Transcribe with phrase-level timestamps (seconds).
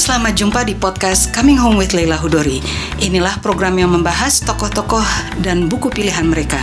[0.00, 2.64] selamat jumpa di podcast Coming Home with Leila Hudori.
[3.04, 5.04] Inilah program yang membahas tokoh-tokoh
[5.44, 6.56] dan buku pilihan mereka.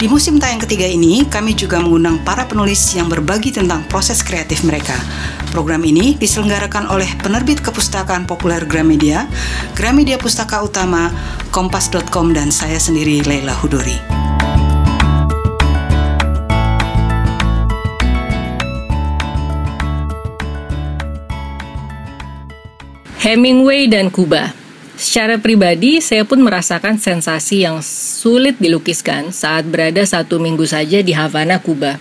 [0.00, 4.64] Di musim tayang ketiga ini, kami juga mengundang para penulis yang berbagi tentang proses kreatif
[4.64, 4.96] mereka.
[5.52, 9.28] Program ini diselenggarakan oleh penerbit kepustakaan populer Gramedia,
[9.76, 11.12] Gramedia Pustaka Utama,
[11.52, 14.17] Kompas.com, dan saya sendiri Leila Hudori.
[23.28, 24.56] Hemingway dan Kuba.
[24.96, 31.12] Secara pribadi, saya pun merasakan sensasi yang sulit dilukiskan saat berada satu minggu saja di
[31.12, 32.00] Havana, Kuba.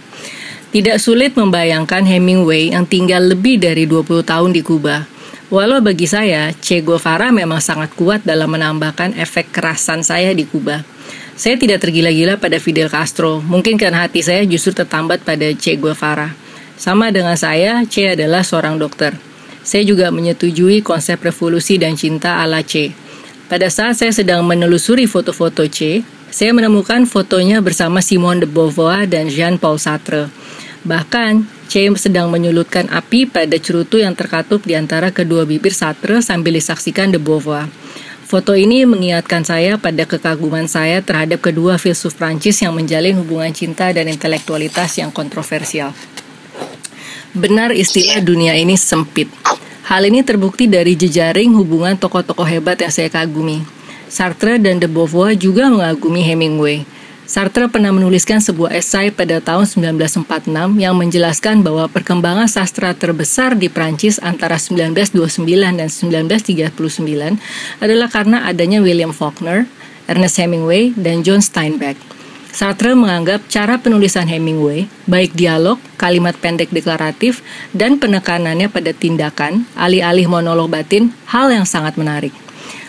[0.72, 5.03] Tidak sulit membayangkan Hemingway yang tinggal lebih dari 20 tahun di Kuba.
[5.52, 10.88] Walau bagi saya, Che Guevara memang sangat kuat dalam menambahkan efek kerasan saya di Kuba.
[11.36, 16.31] Saya tidak tergila-gila pada Fidel Castro, mungkin karena hati saya justru tertambat pada Che Guevara.
[16.80, 19.27] Sama dengan saya, Che adalah seorang dokter.
[19.68, 22.96] Saya juga menyetujui konsep revolusi dan cinta ala C.
[23.52, 29.28] Pada saat saya sedang menelusuri foto-foto C, saya menemukan fotonya bersama Simone de Beauvoir dan
[29.28, 30.32] Jean-Paul Sartre.
[30.88, 36.56] Bahkan, C sedang menyulutkan api pada cerutu yang terkatup di antara kedua bibir Sartre sambil
[36.56, 37.68] disaksikan de Beauvoir.
[38.24, 43.92] Foto ini mengingatkan saya pada kekaguman saya terhadap kedua filsuf Prancis yang menjalin hubungan cinta
[43.92, 45.92] dan intelektualitas yang kontroversial.
[47.38, 49.30] Benar istilah dunia ini sempit.
[49.86, 53.62] Hal ini terbukti dari jejaring hubungan tokoh-tokoh hebat yang saya kagumi.
[54.10, 56.82] Sartre dan de Beauvoir juga mengagumi Hemingway.
[57.30, 63.70] Sartre pernah menuliskan sebuah esai pada tahun 1946 yang menjelaskan bahwa perkembangan sastra terbesar di
[63.70, 65.46] Prancis antara 1929
[65.78, 67.38] dan 1939
[67.78, 69.70] adalah karena adanya William Faulkner,
[70.10, 72.17] Ernest Hemingway, dan John Steinbeck.
[72.58, 80.25] Sartre menganggap cara penulisan Hemingway, baik dialog, kalimat pendek deklaratif, dan penekanannya pada tindakan, alih-alih
[80.25, 82.34] monolog batin, hal yang sangat menarik.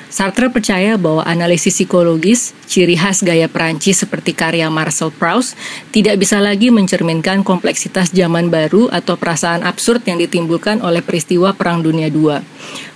[0.08, 5.52] Sartre percaya bahwa analisis psikologis, ciri khas gaya Perancis seperti karya Marcel Proust,
[5.92, 11.84] tidak bisa lagi mencerminkan kompleksitas zaman baru atau perasaan absurd yang ditimbulkan oleh peristiwa Perang
[11.84, 12.40] Dunia II.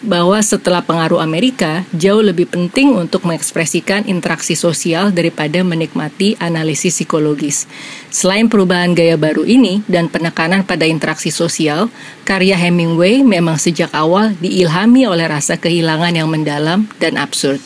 [0.03, 7.71] Bahwa setelah pengaruh Amerika, jauh lebih penting untuk mengekspresikan interaksi sosial daripada menikmati analisis psikologis.
[8.11, 11.87] Selain perubahan gaya baru ini dan penekanan pada interaksi sosial,
[12.27, 17.63] karya Hemingway memang sejak awal diilhami oleh rasa kehilangan yang mendalam dan absurd.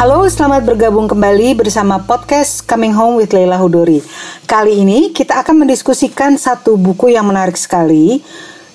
[0.00, 4.00] Halo, selamat bergabung kembali bersama podcast Coming Home with Leila Hudori.
[4.48, 8.24] Kali ini kita akan mendiskusikan satu buku yang menarik sekali.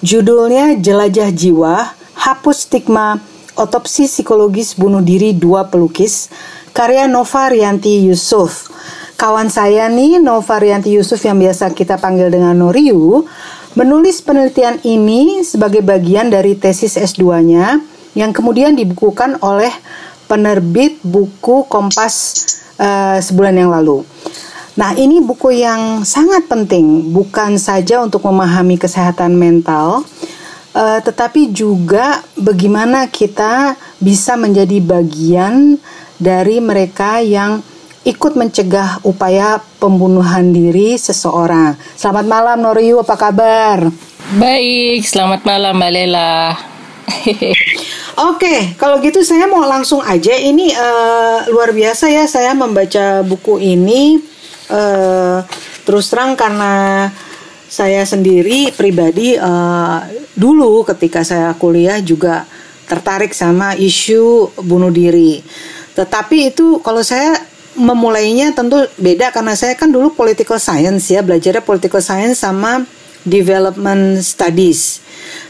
[0.06, 3.18] Judulnya Jelajah Jiwa, Hapus Stigma,
[3.58, 6.30] Otopsi Psikologis Bunuh Diri Dua Pelukis,
[6.78, 8.70] karya Nova Rianti Yusuf.
[9.18, 13.26] Kawan saya nih, Nova Rianti Yusuf yang biasa kita panggil dengan Noriu,
[13.74, 17.82] menulis penelitian ini sebagai bagian dari tesis S2-nya
[18.14, 19.74] yang kemudian dibukukan oleh
[20.26, 22.46] penerbit buku Kompas
[22.78, 24.04] uh, sebulan yang lalu.
[24.76, 30.04] Nah, ini buku yang sangat penting, bukan saja untuk memahami kesehatan mental,
[30.76, 35.80] uh, tetapi juga bagaimana kita bisa menjadi bagian
[36.20, 37.64] dari mereka yang
[38.04, 41.80] ikut mencegah upaya pembunuhan diri seseorang.
[41.96, 43.88] Selamat malam Noriu, apa kabar?
[44.36, 46.54] Baik, selamat malam Mbak Lela.
[48.16, 50.32] Oke, kalau gitu saya mau langsung aja.
[50.32, 54.24] Ini uh, luar biasa ya saya membaca buku ini.
[54.72, 55.44] Uh,
[55.84, 57.12] terus terang karena
[57.68, 60.00] saya sendiri pribadi uh,
[60.32, 62.48] dulu ketika saya kuliah juga
[62.88, 65.44] tertarik sama isu bunuh diri.
[65.92, 67.36] Tetapi itu kalau saya
[67.76, 72.88] memulainya tentu beda karena saya kan dulu political science ya belajarnya political science sama
[73.28, 75.04] development studies.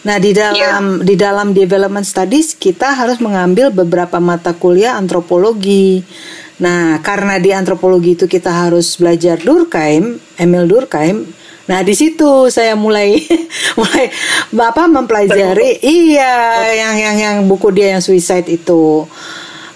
[0.06, 1.06] Nah di dalam yeah.
[1.06, 6.06] di dalam development studies kita harus mengambil beberapa mata kuliah antropologi.
[6.62, 11.26] Nah karena di antropologi itu kita harus belajar Durkheim, Emil Durkheim.
[11.66, 13.18] Nah di situ saya mulai
[13.80, 14.14] mulai
[14.54, 19.10] bapak mempelajari iya yang yang yang buku dia yang suicide itu.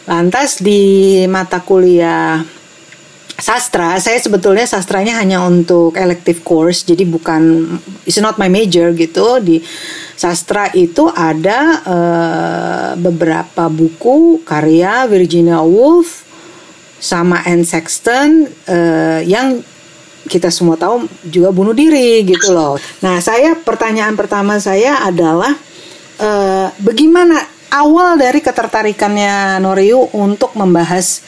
[0.09, 2.41] Lantas di mata kuliah
[3.39, 7.65] sastra, saya sebetulnya sastranya hanya untuk elective course, jadi bukan
[8.03, 9.39] it's not my major gitu.
[9.43, 9.63] Di
[10.15, 16.27] sastra itu ada uh, beberapa buku karya Virginia Woolf
[16.99, 19.63] sama Anne Sexton uh, yang
[20.29, 22.77] kita semua tahu juga bunuh diri gitu loh.
[23.01, 25.55] Nah, saya pertanyaan pertama saya adalah
[26.21, 27.39] uh, bagaimana
[27.73, 31.23] awal dari ketertarikannya Noriu untuk membahas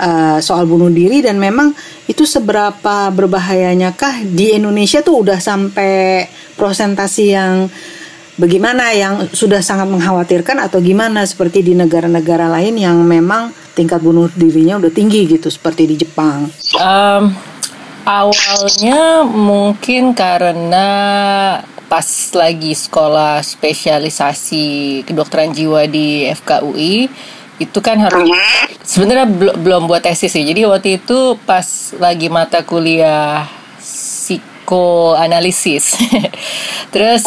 [0.00, 1.72] uh, soal bunuh diri dan memang
[2.06, 6.26] itu seberapa berbahayanya kah di Indonesia tuh udah sampai
[6.56, 7.68] prosentasi yang
[8.36, 14.28] bagaimana yang sudah sangat mengkhawatirkan atau gimana seperti di negara-negara lain yang memang tingkat bunuh
[14.32, 16.48] dirinya udah tinggi gitu seperti di Jepang.
[16.76, 17.36] Um,
[18.08, 20.88] awalnya mungkin karena
[21.86, 27.06] pas lagi sekolah spesialisasi kedokteran jiwa di FKUI
[27.56, 28.28] itu kan harus
[28.84, 30.44] sebenarnya belum belum buat tesis sih.
[30.44, 31.64] Jadi waktu itu pas
[31.96, 33.48] lagi mata kuliah
[33.80, 35.96] psikoanalisis.
[36.94, 37.24] Terus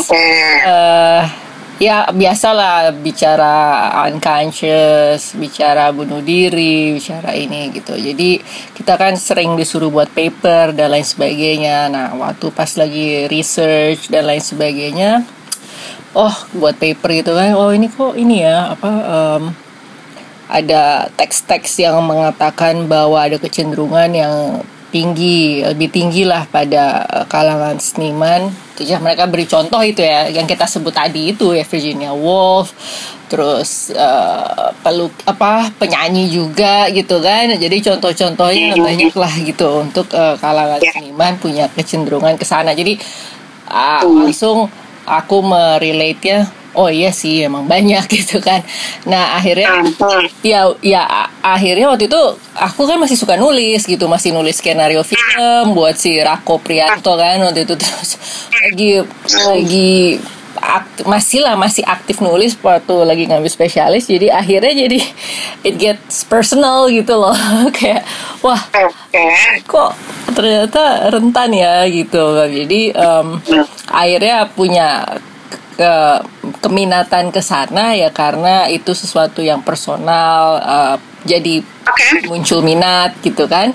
[0.65, 1.23] uh,
[1.79, 7.95] ya biasalah bicara unconscious, bicara bunuh diri, bicara ini gitu.
[7.95, 8.39] Jadi
[8.75, 11.89] kita kan sering disuruh buat paper dan lain sebagainya.
[11.89, 15.23] Nah, waktu pas lagi research dan lain sebagainya,
[16.13, 19.68] oh buat paper gitu kan, oh ini kok ini ya apa um,
[20.49, 24.33] ada teks-teks yang mengatakan bahwa ada kecenderungan yang
[24.89, 28.49] tinggi lebih tinggi lah pada kalangan seniman
[28.81, 32.73] ya mereka beri contoh itu ya yang kita sebut tadi itu ya Virginia Woolf
[33.29, 38.81] terus uh, peluk apa penyanyi juga gitu kan jadi contoh-contohnya iya.
[38.81, 40.91] banyak lah gitu untuk uh, kalangan iya.
[40.97, 42.97] seniman punya kecenderungan ke sana jadi
[43.69, 44.65] uh, langsung
[45.05, 48.61] aku merelate ya oh iya sih emang banyak gitu kan.
[49.09, 49.85] Nah akhirnya
[50.45, 51.03] ya ya
[51.41, 52.21] akhirnya waktu itu
[52.57, 57.41] aku kan masih suka nulis gitu masih nulis skenario film buat si Rako Prianto kan
[57.41, 57.73] waktu itu.
[57.81, 58.11] Terus
[58.51, 58.91] lagi
[59.47, 59.93] lagi
[60.59, 64.05] aktif, masih lah masih aktif nulis waktu lagi ngambil spesialis.
[64.09, 64.99] Jadi akhirnya jadi
[65.63, 67.35] it gets personal gitu loh.
[67.77, 68.03] Kayak
[68.43, 68.59] wah
[69.65, 69.91] kok
[70.33, 73.41] ternyata rentan ya gitu jadi um,
[73.91, 75.03] akhirnya punya
[75.49, 75.93] ke
[76.59, 82.27] keminatan ke sana ya karena itu sesuatu yang personal uh, jadi okay.
[82.27, 83.71] muncul minat gitu kan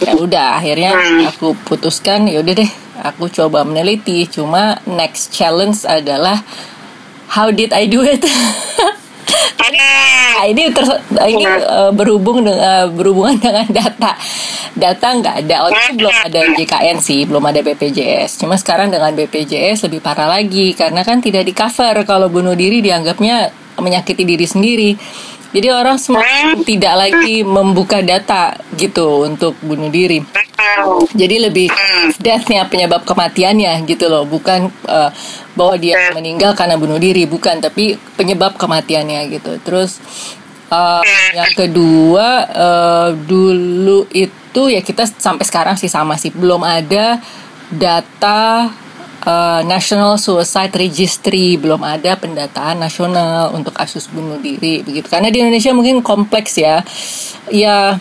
[0.00, 1.30] ya udah akhirnya hmm.
[1.34, 2.70] aku putuskan ya udah deh
[3.02, 6.40] aku coba meneliti cuma next challenge adalah
[7.28, 8.24] how did I do it
[9.70, 10.86] nah, ini ter,
[11.28, 14.12] ini uh, berhubung dengan uh, berhubungan dengan data.
[14.70, 15.56] Data nggak ada.
[15.66, 16.40] Waktu itu belum ada.
[16.60, 21.48] JKN sih belum ada BPJS cuma sekarang dengan BPJS lebih parah lagi karena kan tidak
[21.48, 23.50] di cover kalau bunuh diri dianggapnya
[23.80, 24.90] menyakiti diri sendiri
[25.50, 30.22] jadi orang semua tidak lagi membuka data gitu untuk bunuh diri.
[31.10, 31.66] Jadi lebih
[32.22, 35.10] deathnya penyebab kematiannya gitu loh, bukan uh,
[35.58, 39.58] bahwa dia meninggal karena bunuh diri, bukan, tapi penyebab kematiannya gitu.
[39.66, 39.98] Terus
[40.70, 41.02] uh,
[41.34, 46.30] yang kedua uh, dulu itu ya kita sampai sekarang sih sama sih.
[46.30, 47.18] Belum ada
[47.72, 48.70] data
[49.24, 55.08] uh, National Suicide Registry belum ada pendataan nasional untuk kasus bunuh diri begitu.
[55.08, 56.84] Karena di Indonesia mungkin kompleks ya.
[57.52, 58.00] Ya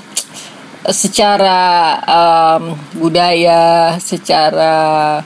[0.89, 5.19] secara um, budaya secara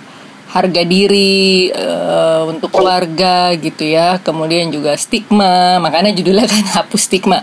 [0.54, 4.22] harga diri uh, untuk keluarga gitu ya.
[4.22, 7.42] Kemudian juga stigma makanya judulnya kan hapus stigma.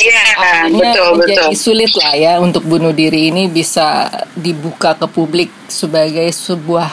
[0.00, 1.60] Iya, betul menjadi betul.
[1.60, 6.88] sulit lah ya untuk bunuh diri ini bisa dibuka ke publik sebagai sebuah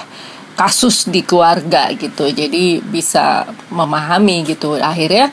[0.57, 2.27] kasus di keluarga gitu.
[2.33, 4.75] Jadi bisa memahami gitu.
[4.81, 5.29] Akhirnya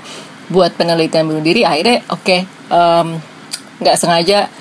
[0.52, 2.40] buat penelitian bunuh diri akhirnya oke okay,
[3.80, 4.52] nggak um, sengaja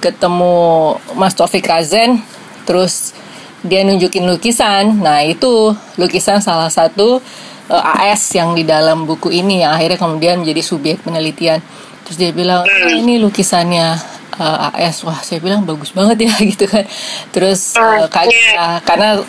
[0.00, 2.20] ketemu Mas Taufik Razen
[2.68, 3.16] terus
[3.60, 5.00] dia nunjukin lukisan.
[5.00, 7.20] Nah itu lukisan salah satu
[7.68, 11.60] uh, eh, AS yang di dalam buku ini yang akhirnya kemudian menjadi subjek penelitian.
[12.08, 14.00] Terus dia bilang oh, ini lukisannya
[14.40, 16.88] uh, eh, AS wah saya bilang bagus banget ya gitu kan.
[17.32, 18.56] Terus uh, kaget
[18.88, 19.20] karena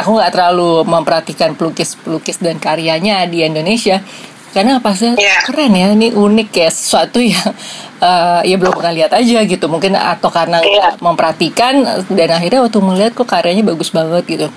[0.00, 4.02] aku nggak terlalu memperhatikan pelukis-pelukis dan karyanya di Indonesia
[4.48, 5.44] karena pasti yeah.
[5.44, 7.52] keren ya ini unik ya sesuatu yang
[8.00, 10.96] uh, ya belum pernah lihat aja gitu mungkin atau karena yeah.
[10.98, 14.48] memperhatikan dan akhirnya waktu melihat kok karyanya bagus banget gitu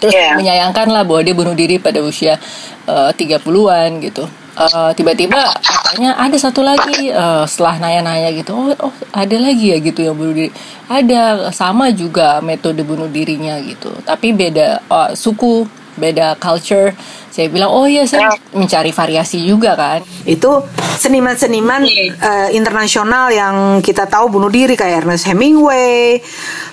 [0.00, 0.34] terus yeah.
[0.34, 2.40] menyayangkan lah bahwa dia bunuh diri pada usia
[2.88, 4.24] uh, 30-an gitu
[4.60, 9.78] uh, tiba-tiba katanya ada satu lagi uh, setelah nanya-nanya gitu oh, oh ada lagi ya
[9.80, 10.50] gitu yang bunuh diri.
[10.90, 13.90] Ada sama juga metode bunuh dirinya gitu.
[14.04, 15.64] Tapi beda uh, suku
[15.98, 16.94] beda culture.
[17.30, 20.02] Saya bilang oh iya saya mencari variasi juga kan.
[20.26, 20.66] Itu
[21.00, 21.82] seniman-seniman
[22.20, 26.20] uh, internasional yang kita tahu bunuh diri kayak Ernest Hemingway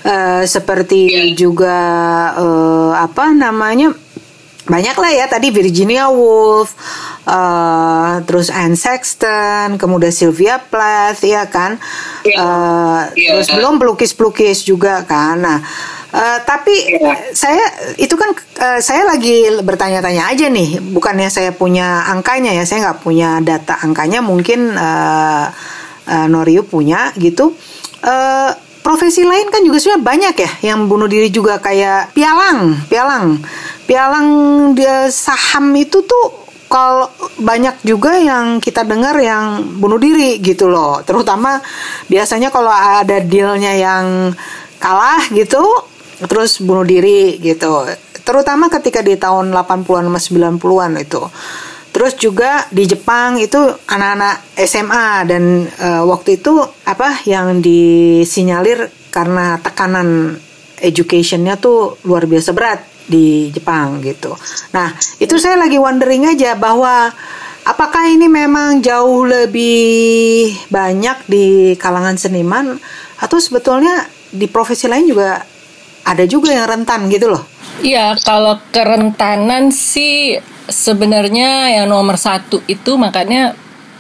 [0.03, 1.32] uh, seperti yeah.
[1.38, 1.77] juga
[2.36, 3.94] uh, apa namanya
[4.67, 6.75] banyak lah ya tadi Virginia Woolf,
[7.24, 11.79] uh, terus Anne Sexton, kemudian Sylvia Plath ya kan,
[12.27, 12.38] yeah.
[12.38, 13.39] uh, yeah.
[13.39, 15.39] terus belum pelukis-pelukis juga kan.
[15.39, 15.59] Nah,
[16.12, 17.31] uh, tapi yeah.
[17.31, 17.63] saya
[17.95, 23.01] itu kan uh, saya lagi bertanya-tanya aja nih, bukannya saya punya angkanya ya, saya nggak
[23.01, 25.47] punya data angkanya, mungkin uh,
[26.12, 27.55] uh, Norio punya gitu.
[27.97, 28.51] eh,
[28.88, 33.36] profesi lain kan juga sebenarnya banyak ya yang bunuh diri juga kayak pialang, pialang,
[33.88, 34.29] pialang
[34.75, 37.08] dia saham itu tuh kalau
[37.39, 41.00] banyak juga yang kita dengar yang bunuh diri gitu loh.
[41.01, 41.63] Terutama
[42.12, 44.36] biasanya kalau ada dealnya yang
[44.77, 45.63] kalah gitu,
[46.27, 47.88] terus bunuh diri gitu.
[48.27, 50.20] Terutama ketika di tahun 80-an sama
[50.60, 51.24] 90-an itu.
[51.96, 59.58] Terus juga di Jepang itu anak-anak SMA dan eh, waktu itu apa yang disinyalir karena
[59.63, 60.38] tekanan
[60.77, 64.35] educationnya tuh luar biasa berat di Jepang gitu.
[64.75, 67.09] Nah itu saya lagi wondering aja bahwa
[67.63, 72.77] apakah ini memang jauh lebih banyak di kalangan seniman
[73.17, 75.41] atau sebetulnya di profesi lain juga
[76.07, 77.43] ada juga yang rentan gitu loh.
[77.83, 83.55] Iya, kalau kerentanan sih sebenarnya yang nomor satu itu makanya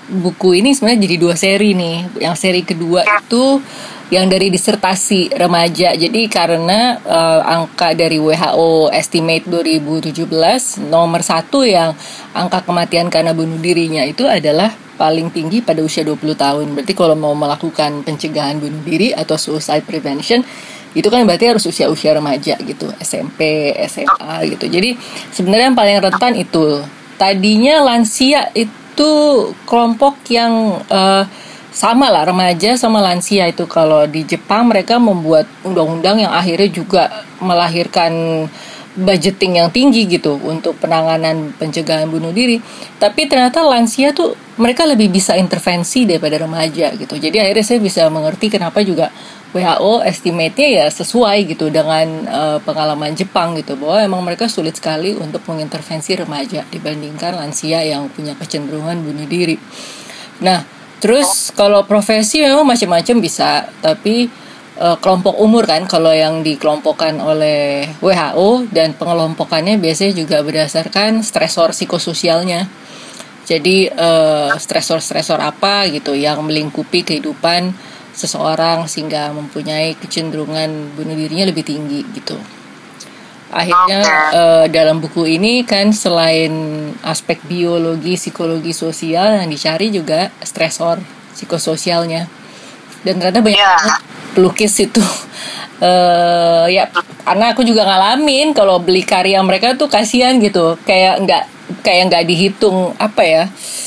[0.07, 1.97] buku ini sebenarnya jadi dua seri nih.
[2.23, 3.59] Yang seri kedua itu
[4.07, 5.91] yang dari disertasi remaja.
[5.91, 10.23] Jadi karena uh, angka dari WHO estimate 2017
[10.87, 11.91] nomor satu yang
[12.31, 16.65] angka kematian karena bunuh dirinya itu adalah paling tinggi pada usia 20 tahun.
[16.73, 20.41] Berarti kalau mau melakukan pencegahan bunuh diri atau suicide prevention
[20.95, 24.65] itu kan berarti harus usia-usia remaja gitu, SMP, SMA gitu.
[24.65, 24.97] Jadi
[25.29, 26.81] sebenarnya yang paling rentan itu
[27.21, 28.86] tadinya lansia itu
[29.67, 31.23] kelompok yang uh,
[31.77, 37.03] sama lah remaja sama lansia itu kalau di Jepang mereka membuat undang-undang yang akhirnya juga
[37.37, 38.45] melahirkan
[38.97, 42.57] budgeting yang tinggi gitu untuk penanganan pencegahan bunuh diri.
[42.97, 47.13] Tapi ternyata lansia tuh mereka lebih bisa intervensi daripada remaja gitu.
[47.13, 49.13] Jadi akhirnya saya bisa mengerti kenapa juga
[49.55, 55.15] WHO estimate-nya ya sesuai gitu dengan uh, pengalaman Jepang gitu bahwa emang mereka sulit sekali
[55.15, 59.55] untuk mengintervensi remaja dibandingkan lansia yang punya kecenderungan bunuh diri.
[60.43, 64.25] Nah, Terus kalau profesi memang macam-macam bisa, tapi
[64.81, 71.69] uh, kelompok umur kan kalau yang dikelompokkan oleh WHO dan pengelompokannya biasanya juga berdasarkan stresor
[71.77, 72.65] psikososialnya.
[73.47, 77.71] Jadi uh, stresor-stresor apa gitu yang melingkupi kehidupan
[78.17, 82.33] seseorang sehingga mempunyai kecenderungan bunuh dirinya lebih tinggi gitu
[83.51, 83.99] akhirnya
[84.35, 86.51] uh, dalam buku ini kan selain
[86.99, 90.99] aspek biologi, psikologi, sosial yang dicari juga stresor
[91.31, 92.27] psikososialnya.
[93.05, 94.01] Dan ternyata banyak yeah.
[94.35, 94.99] pelukis itu
[95.79, 96.91] uh, ya
[97.23, 101.43] karena aku juga ngalamin kalau beli karya mereka tuh kasihan gitu, kayak nggak
[101.87, 103.43] kayak nggak dihitung apa ya.
[103.47, 103.86] Uh,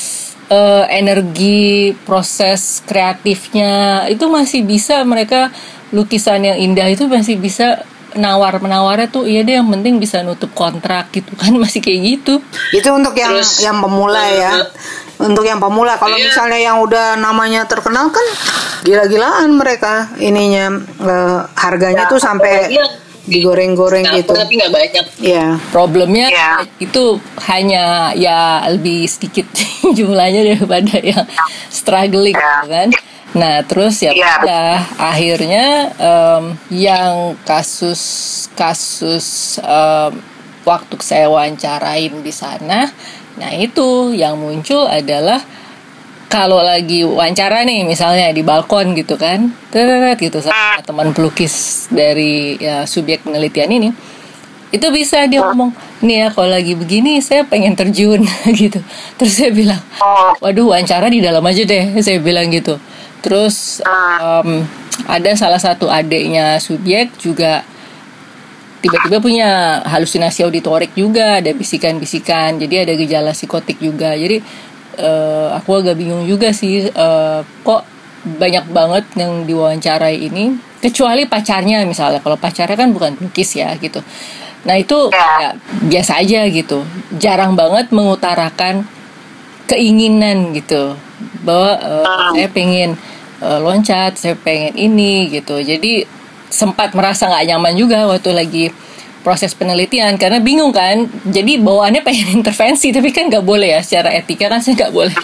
[0.91, 5.55] energi proses kreatifnya itu masih bisa mereka
[5.95, 7.87] lukisan yang indah itu masih bisa
[8.19, 12.43] nawar menawarnya tuh iya deh yang penting bisa nutup kontrak gitu kan masih kayak gitu
[12.75, 14.67] itu untuk yang Terus, yang pemula ya uh,
[15.31, 16.27] untuk yang pemula kalau iya.
[16.33, 18.27] misalnya yang udah namanya terkenal kan
[18.83, 22.87] gila-gilaan mereka ininya uh, harganya ya, tuh sampai iya.
[23.29, 26.65] Digoreng-goreng nah, gitu tapi nggak banyak ya problemnya ya.
[26.81, 29.45] itu hanya ya lebih sedikit
[29.99, 31.27] jumlahnya daripada yang
[31.69, 32.65] struggling ya.
[32.65, 32.91] Gitu kan
[33.31, 34.43] Nah, terus ya, ya.
[34.43, 39.27] ya akhirnya um, yang kasus-kasus
[39.63, 40.19] um,
[40.67, 42.91] waktu saya wawancarain di sana,
[43.39, 45.39] nah itu yang muncul adalah
[46.31, 52.55] kalau lagi wawancara nih misalnya di balkon gitu kan, teret gitu sama teman pelukis dari
[52.57, 53.91] ya, subjek penelitian ini,
[54.71, 55.75] itu bisa dia ngomong
[56.07, 58.23] nih ya kalau lagi begini saya pengen terjun
[58.63, 58.79] gitu
[59.19, 59.83] terus saya bilang
[60.41, 62.79] waduh wawancara di dalam aja deh saya bilang gitu
[63.21, 64.65] Terus um,
[65.05, 67.65] ada salah satu adiknya subjek juga
[68.81, 69.51] tiba-tiba punya
[69.85, 74.17] halusinasi auditorik juga, ada bisikan-bisikan, jadi ada gejala psikotik juga.
[74.17, 74.41] Jadi
[74.99, 77.87] uh, aku agak bingung juga sih uh, kok
[78.21, 82.21] banyak banget yang diwawancarai ini kecuali pacarnya misalnya.
[82.25, 84.01] Kalau pacarnya kan bukan pelukis ya gitu.
[84.65, 85.57] Nah itu ya,
[85.89, 86.85] biasa aja gitu.
[87.17, 88.85] Jarang banget mengutarakan
[89.69, 90.97] keinginan gitu.
[91.45, 92.97] Bahwa uh, saya pengen
[93.41, 95.61] uh, loncat saya pengen ini gitu.
[95.61, 96.05] Jadi
[96.51, 98.65] sempat merasa nggak nyaman juga waktu lagi
[99.21, 104.17] proses penelitian karena bingung kan jadi bawaannya pengen intervensi tapi kan nggak boleh ya secara
[104.17, 105.17] etika kan saya nggak boleh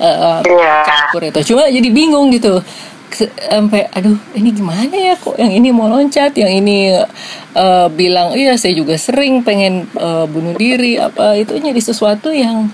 [0.00, 0.40] uh,
[0.84, 2.60] campur itu cuma jadi bingung gitu
[3.50, 6.94] sampai aduh ini gimana ya kok yang ini mau loncat yang ini
[7.58, 12.70] uh, bilang iya saya juga sering pengen uh, bunuh diri apa itu jadi sesuatu yang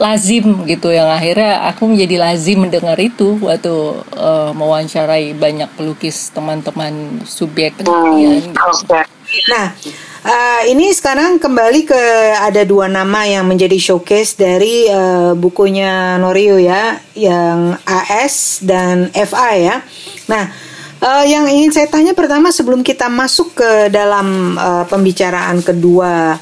[0.00, 7.20] lazim gitu yang akhirnya aku menjadi lazim mendengar itu waktu uh, mewawancarai banyak pelukis teman-teman
[7.28, 8.48] subjek penelitian.
[8.48, 9.19] Hmm, gitu.
[9.30, 9.66] Nah,
[10.26, 12.02] uh, ini sekarang kembali ke
[12.42, 19.54] ada dua nama yang menjadi showcase dari uh, bukunya Norio ya, yang AS dan FA
[19.54, 19.76] ya.
[20.26, 20.50] Nah,
[20.98, 26.34] uh, yang ingin saya tanya pertama sebelum kita masuk ke dalam uh, pembicaraan kedua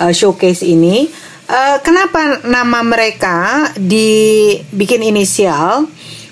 [0.00, 1.12] uh, showcase ini,
[1.48, 5.84] uh, kenapa nama mereka dibikin inisial?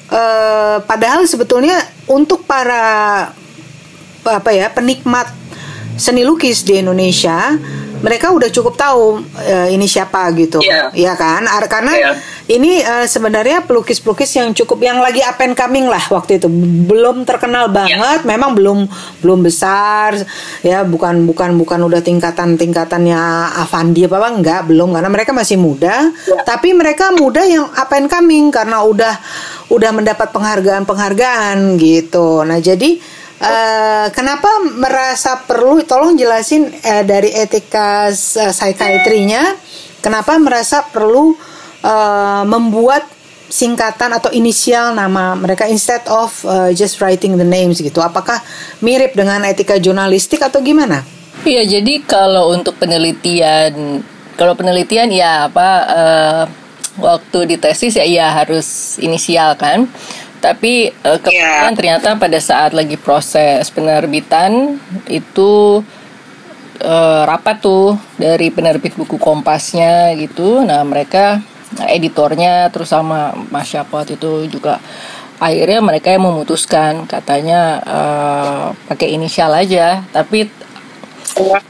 [0.08, 3.28] Uh, padahal sebetulnya untuk para
[4.24, 5.28] apa ya penikmat
[5.98, 7.58] seni lukis di Indonesia
[7.98, 10.86] mereka udah cukup tahu uh, ini siapa gitu, yeah.
[10.94, 11.42] ya kan?
[11.66, 12.14] Karena yeah.
[12.46, 16.46] ini uh, sebenarnya pelukis-pelukis yang cukup yang lagi up and coming lah waktu itu,
[16.86, 17.74] belum terkenal iya.
[17.74, 18.30] banget, yeah.
[18.30, 18.86] memang belum
[19.18, 20.14] belum besar,
[20.62, 23.18] ya bukan bukan bukan udah tingkatan tingkatannya
[23.66, 26.46] Avandi apa apa enggak belum karena mereka masih muda, yeah.
[26.46, 29.18] tapi mereka muda yang up and coming karena udah
[29.74, 32.46] udah mendapat penghargaan-penghargaan gitu.
[32.46, 39.54] Nah jadi Uh, kenapa merasa perlu tolong jelasin uh, dari etika uh, psikiatrinya
[40.02, 41.38] kenapa merasa perlu
[41.86, 43.06] uh, membuat
[43.46, 48.02] singkatan atau inisial nama mereka instead of uh, just writing the names gitu?
[48.02, 48.42] Apakah
[48.82, 51.06] mirip dengan etika jurnalistik atau gimana?
[51.46, 54.02] Iya jadi kalau untuk penelitian
[54.34, 56.42] kalau penelitian ya apa uh,
[56.98, 59.86] waktu di tesis ya ya harus inisial kan
[60.38, 61.74] tapi uh, kemudian yeah.
[61.74, 64.78] ternyata pada saat lagi proses penerbitan
[65.10, 65.82] itu
[66.82, 70.62] uh, rapat tuh dari penerbit buku Kompasnya gitu.
[70.62, 71.42] Nah mereka
[71.90, 74.80] editornya terus sama Mas Syapot itu juga
[75.38, 80.02] akhirnya mereka yang memutuskan katanya uh, pakai inisial aja.
[80.10, 80.48] Tapi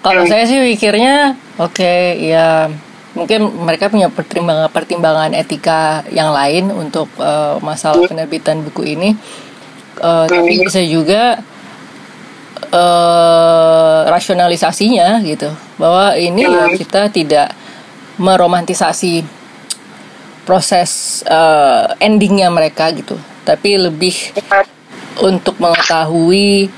[0.00, 2.70] kalau saya sih pikirnya oke okay, ya
[3.18, 9.10] mungkin mereka punya pertimbangan-pertimbangan etika yang lain untuk uh, masalah penerbitan buku ini.
[9.98, 11.42] Uh, tapi bisa juga
[12.70, 15.50] uh, rasionalisasinya gitu.
[15.74, 17.50] Bahwa ini ya kita tidak
[18.18, 19.26] meromantisasi
[20.46, 24.14] proses uh, endingnya mereka gitu, tapi lebih
[25.20, 26.72] untuk mengetahui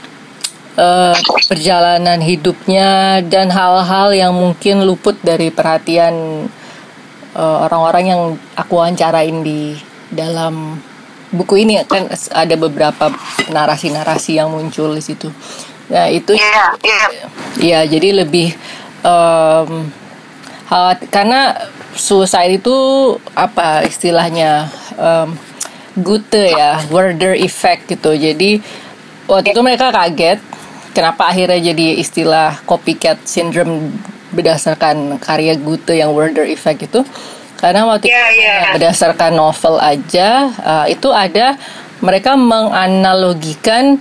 [0.80, 1.14] uh,
[1.44, 6.46] perjalanan hidupnya dan hal-hal yang mungkin luput dari perhatian
[7.36, 8.22] eh, orang-orang uh, yang
[8.56, 9.76] aku wawancarain di
[10.10, 10.80] dalam
[11.30, 13.12] buku ini kan ada beberapa
[13.52, 15.30] narasi-narasi yang muncul di situ.
[15.90, 17.08] Nah itu yeah, yeah.
[17.58, 18.54] ya jadi lebih
[19.02, 19.90] um,
[21.10, 21.54] karena
[21.94, 22.76] suicide itu
[23.34, 25.34] apa istilahnya um,
[25.98, 28.14] Gute ya, Werder effect gitu.
[28.14, 28.62] Jadi
[29.26, 30.38] waktu itu mereka kaget
[30.92, 33.94] kenapa akhirnya jadi istilah copycat syndrome
[34.30, 37.00] berdasarkan karya Goethe yang Werder Effect itu
[37.58, 38.72] karena waktu yeah, itu yeah.
[38.72, 41.60] berdasarkan novel aja uh, itu ada
[42.00, 44.00] mereka menganalogikan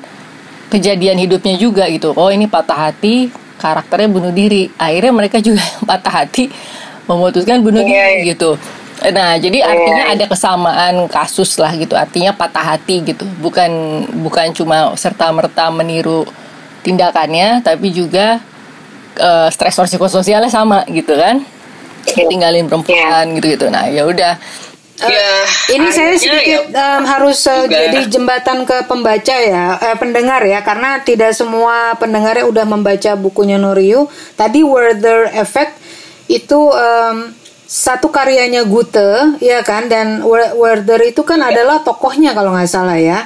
[0.71, 6.23] kejadian hidupnya juga gitu oh ini patah hati karakternya bunuh diri akhirnya mereka juga patah
[6.23, 6.47] hati
[7.09, 8.27] memutuskan bunuh yeah, diri yeah.
[8.33, 8.51] gitu
[9.11, 9.71] nah jadi yeah.
[9.71, 13.71] artinya ada kesamaan kasus lah gitu artinya patah hati gitu bukan
[14.23, 16.23] bukan cuma serta merta meniru
[16.81, 18.39] tindakannya tapi juga
[19.19, 21.43] uh, stresor psikososialnya sama gitu kan?
[22.07, 22.27] Iya.
[22.31, 23.35] tinggalin perempuan yeah.
[23.37, 24.33] gitu gitu nah ya udah.
[24.99, 25.31] Uh, ya,
[25.79, 30.59] ini saya sedikit ya, um, harus uh, jadi jembatan ke pembaca ya, eh, pendengar ya,
[30.59, 34.11] karena tidak semua pendengarnya udah membaca bukunya Norio.
[34.35, 35.79] Tadi Werther Effect
[36.27, 37.31] itu um,
[37.63, 40.19] satu karyanya Goethe, ya kan, dan
[40.59, 43.23] Werther itu kan adalah tokohnya kalau nggak salah ya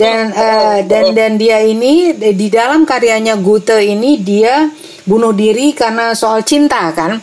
[0.00, 4.72] dan uh, dan dan dia ini di dalam karyanya Goethe ini dia
[5.04, 7.20] bunuh diri karena soal cinta kan?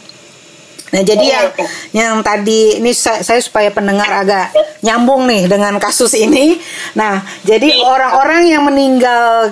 [0.87, 1.47] Nah, jadi yang
[1.91, 6.63] yang tadi ini saya, saya supaya pendengar agak nyambung nih dengan kasus ini.
[6.95, 9.51] Nah, jadi orang-orang yang meninggal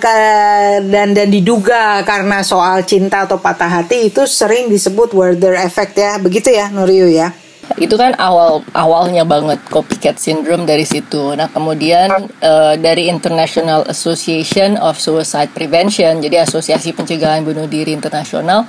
[0.87, 6.15] dan dan diduga karena soal cinta atau patah hati itu sering disebut Werther effect ya.
[6.21, 7.35] Begitu ya, Nuriu ya
[7.75, 11.35] itu kan awal awalnya banget copycat syndrome dari situ.
[11.35, 18.63] Nah kemudian uh, dari International Association of Suicide Prevention, jadi Asosiasi Pencegahan Bunuh Diri Internasional,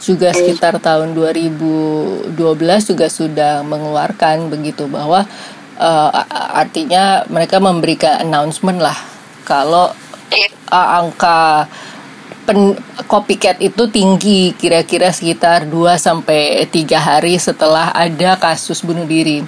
[0.00, 2.32] juga sekitar tahun 2012
[2.88, 5.28] juga sudah mengeluarkan begitu bahwa
[5.76, 6.10] uh,
[6.56, 8.96] artinya mereka memberikan announcement lah
[9.44, 9.92] kalau
[10.72, 11.68] uh, angka
[12.46, 12.78] pen,
[13.10, 19.42] copycat itu tinggi kira-kira sekitar 2 sampai 3 hari setelah ada kasus bunuh diri.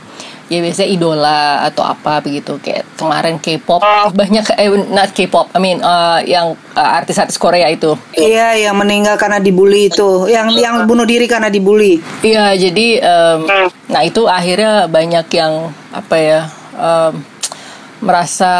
[0.48, 4.08] Ya biasanya idola atau apa begitu kayak kemarin K-pop oh.
[4.16, 7.92] banyak eh not K-pop I mean uh, yang uh, artis-artis Korea itu.
[8.16, 12.00] Iya, yang meninggal karena dibully itu, yang yang bunuh diri karena dibully.
[12.24, 16.40] Iya, jadi um, nah itu akhirnya banyak yang apa ya
[16.80, 17.20] um,
[17.98, 18.52] merasa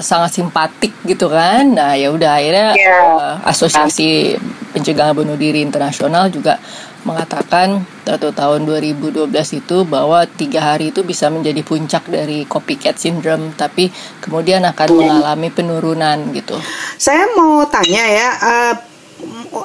[0.00, 1.68] sangat simpatik gitu kan.
[1.76, 3.00] Nah, ya udah akhirnya Iya.
[3.16, 4.36] eh, Asosiasi
[4.72, 6.60] Pencegahan Bunuh Diri Internasional juga
[7.06, 13.54] mengatakan atau tahun 2012 itu bahwa tiga hari itu bisa menjadi puncak dari copycat syndrome,
[13.54, 16.58] tapi kemudian akan mengalami penurunan gitu.
[16.98, 18.74] Saya mau tanya ya, eh,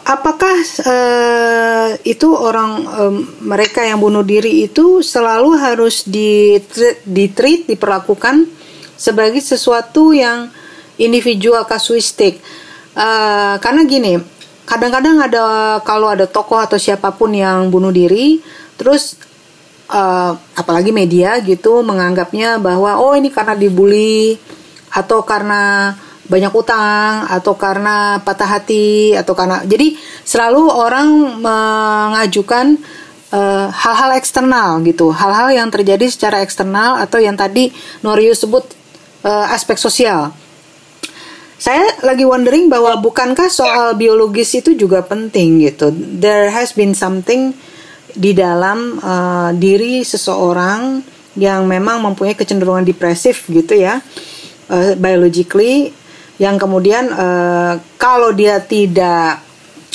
[0.05, 8.47] apakah eh, itu orang em, mereka yang bunuh diri itu selalu harus ditreat, ditreat, diperlakukan
[9.01, 10.53] sebagai sesuatu yang
[11.01, 12.37] individual kasuistik?
[12.93, 14.21] Eh, karena gini,
[14.69, 15.43] kadang-kadang ada
[15.81, 18.37] kalau ada tokoh atau siapa pun yang bunuh diri,
[18.77, 19.17] terus
[19.89, 24.37] eh, apalagi media gitu menganggapnya bahwa oh ini karena dibully
[24.91, 25.95] atau karena
[26.31, 31.07] banyak utang atau karena patah hati atau karena jadi selalu orang
[31.43, 32.79] mengajukan
[33.35, 38.63] eh, hal-hal eksternal gitu hal-hal yang terjadi secara eksternal atau yang tadi Norius sebut
[39.25, 40.33] eh, aspek sosial
[41.61, 45.93] saya lagi wondering bahwa bukankah soal biologis itu juga penting gitu.
[45.93, 47.53] There has been something
[48.17, 51.05] di dalam uh, diri seseorang
[51.37, 54.01] yang memang mempunyai kecenderungan depresif gitu ya,
[54.73, 55.93] uh, biologically,
[56.41, 59.45] yang kemudian uh, kalau dia tidak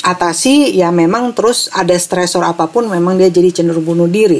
[0.07, 4.39] atasi ya memang terus ada stresor apa pun memang dia jadi cenderung bunuh diri.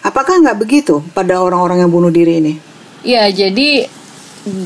[0.00, 2.54] Apakah nggak begitu pada orang-orang yang bunuh diri ini?
[3.04, 3.86] Ya, jadi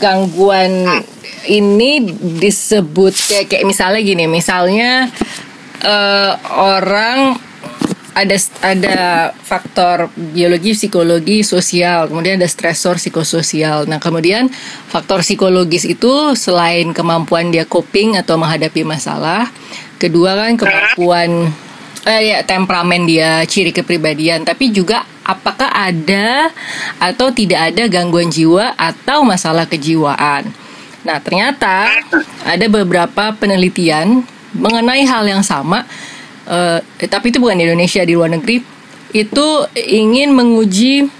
[0.00, 1.04] gangguan
[1.46, 2.00] ini
[2.40, 5.08] disebut kayak, kayak misalnya gini, misalnya
[5.84, 7.36] eh, orang
[8.16, 8.98] ada ada
[9.44, 13.84] faktor biologi, psikologi, sosial, kemudian ada stresor psikososial.
[13.84, 14.48] Nah, kemudian
[14.88, 19.52] faktor psikologis itu selain kemampuan dia coping atau menghadapi masalah,
[20.00, 21.52] kedua kan kemampuan
[22.06, 26.54] eh, ya temperamen dia, ciri kepribadian, tapi juga apakah ada
[27.02, 30.46] atau tidak ada gangguan jiwa atau masalah kejiwaan.
[31.02, 32.02] Nah, ternyata
[32.46, 34.22] ada beberapa penelitian
[34.54, 35.82] mengenai hal yang sama,
[36.46, 36.78] eh,
[37.10, 38.62] tapi itu bukan di Indonesia, di luar negeri,
[39.10, 41.10] itu ingin menguji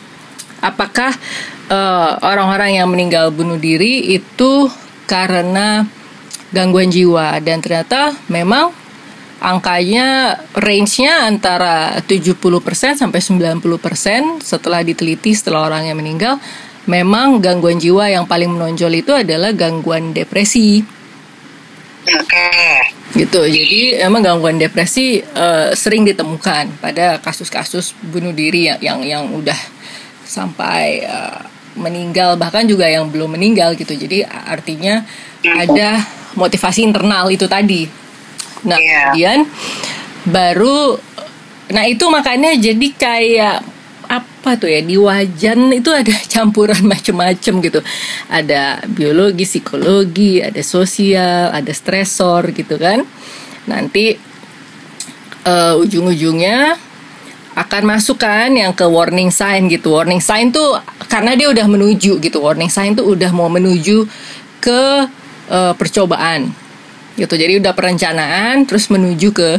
[0.63, 1.11] apakah
[1.67, 4.71] eh, orang-orang yang meninggal bunuh diri itu
[5.11, 5.83] karena
[6.55, 7.43] gangguan jiwa.
[7.43, 8.86] Dan ternyata memang
[9.41, 12.41] angkanya range-nya antara 70%
[12.97, 16.41] sampai 90% setelah diteliti setelah orang yang meninggal
[16.89, 20.81] memang gangguan jiwa yang paling menonjol itu adalah gangguan depresi.
[22.07, 22.51] Oke.
[23.19, 23.43] gitu.
[23.43, 29.59] Jadi emang gangguan depresi eh, sering ditemukan pada kasus-kasus bunuh diri yang yang, yang udah
[30.23, 31.41] sampai eh,
[31.77, 33.99] meninggal bahkan juga yang belum meninggal gitu.
[33.99, 35.03] Jadi artinya
[35.43, 36.07] ada
[36.39, 38.06] motivasi internal itu tadi
[38.65, 39.13] nah Iya.
[39.13, 39.39] kemudian
[40.25, 40.97] baru
[41.67, 43.59] nah itu makanya jadi kayak
[44.07, 47.83] apa tuh ya di wajan itu ada campuran macem-macem gitu.
[48.31, 53.03] Ada biologi psikologi ada sosial ada stresor gitu kan.
[53.67, 54.15] Nanti
[55.43, 56.79] eh, ujung-ujungnya
[57.59, 59.99] akan masuk kan yang ke warning sign gitu.
[59.99, 60.79] Warning sign tuh
[61.11, 62.39] karena dia udah menuju gitu.
[62.39, 64.07] Warning sign tuh udah mau menuju
[64.63, 64.83] ke
[65.51, 66.55] eh, percobaan
[67.17, 69.51] gitu jadi udah perencanaan terus menuju ke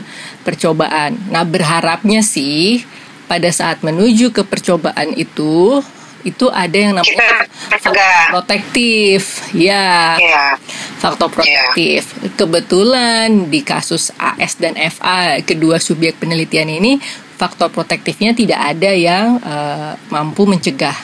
[0.45, 2.85] percobaan nah berharapnya sih
[3.27, 5.81] pada saat menuju ke percobaan itu
[6.25, 7.95] itu ada yang namanya faktor
[8.33, 10.59] protektif ya Iya.
[10.99, 12.11] faktor protektif.
[12.35, 16.99] Kebetulan di kasus AS dan FA kedua subjek penelitian ini
[17.37, 20.95] faktor protektifnya tidak ada yang eh, mampu mencegah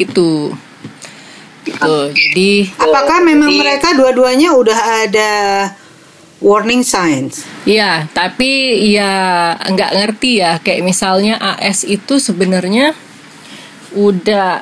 [0.00, 0.50] itu.
[1.64, 1.96] Gitu.
[2.12, 5.32] Jadi Apakah memang mereka dua-duanya udah ada
[6.44, 7.48] warning signs?
[7.64, 9.12] ya, tapi ya
[9.56, 12.92] nggak ngerti ya kayak misalnya AS itu sebenarnya
[13.94, 14.60] udah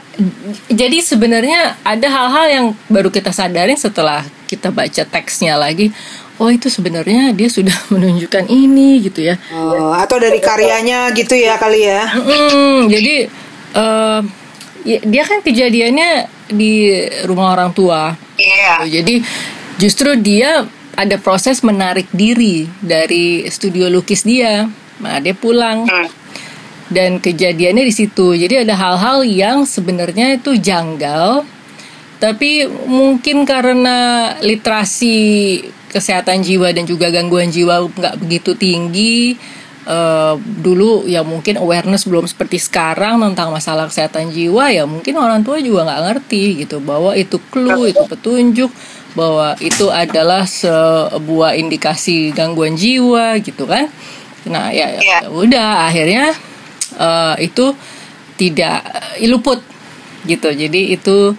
[0.68, 5.88] jadi sebenarnya ada hal-hal yang baru kita sadarin setelah kita baca teksnya lagi
[6.37, 11.57] oh itu sebenarnya dia sudah menunjukkan ini gitu ya Oh, atau dari karyanya gitu ya
[11.57, 12.12] kali ya?
[12.12, 13.14] Mm, jadi
[14.85, 16.11] ya, dia kan kejadiannya
[16.53, 19.01] di rumah orang tua Iya.
[19.01, 19.25] jadi
[19.81, 26.09] justru dia ada proses menarik diri dari studio lukis dia nah dia pulang Hmm.
[26.92, 28.37] dan kejadiannya di situ.
[28.37, 31.40] Jadi ada hal-hal yang sebenarnya itu janggal,
[32.20, 35.16] tapi mungkin karena literasi
[35.88, 39.40] kesehatan jiwa dan juga gangguan jiwa nggak begitu tinggi.
[39.83, 45.42] eh, dulu ya mungkin awareness belum seperti sekarang tentang masalah kesehatan jiwa ya mungkin orang
[45.42, 48.70] tua juga nggak ngerti gitu bahwa itu clue itu petunjuk
[49.12, 53.88] bahwa itu adalah sebuah indikasi gangguan jiwa gitu kan.
[54.48, 55.18] Nah ya, ya Iya.
[55.31, 56.33] udah akhirnya
[56.96, 57.77] eh, itu
[58.40, 58.83] tidak
[59.20, 59.61] eh, luput
[60.25, 60.48] gitu.
[60.48, 61.35] Jadi itu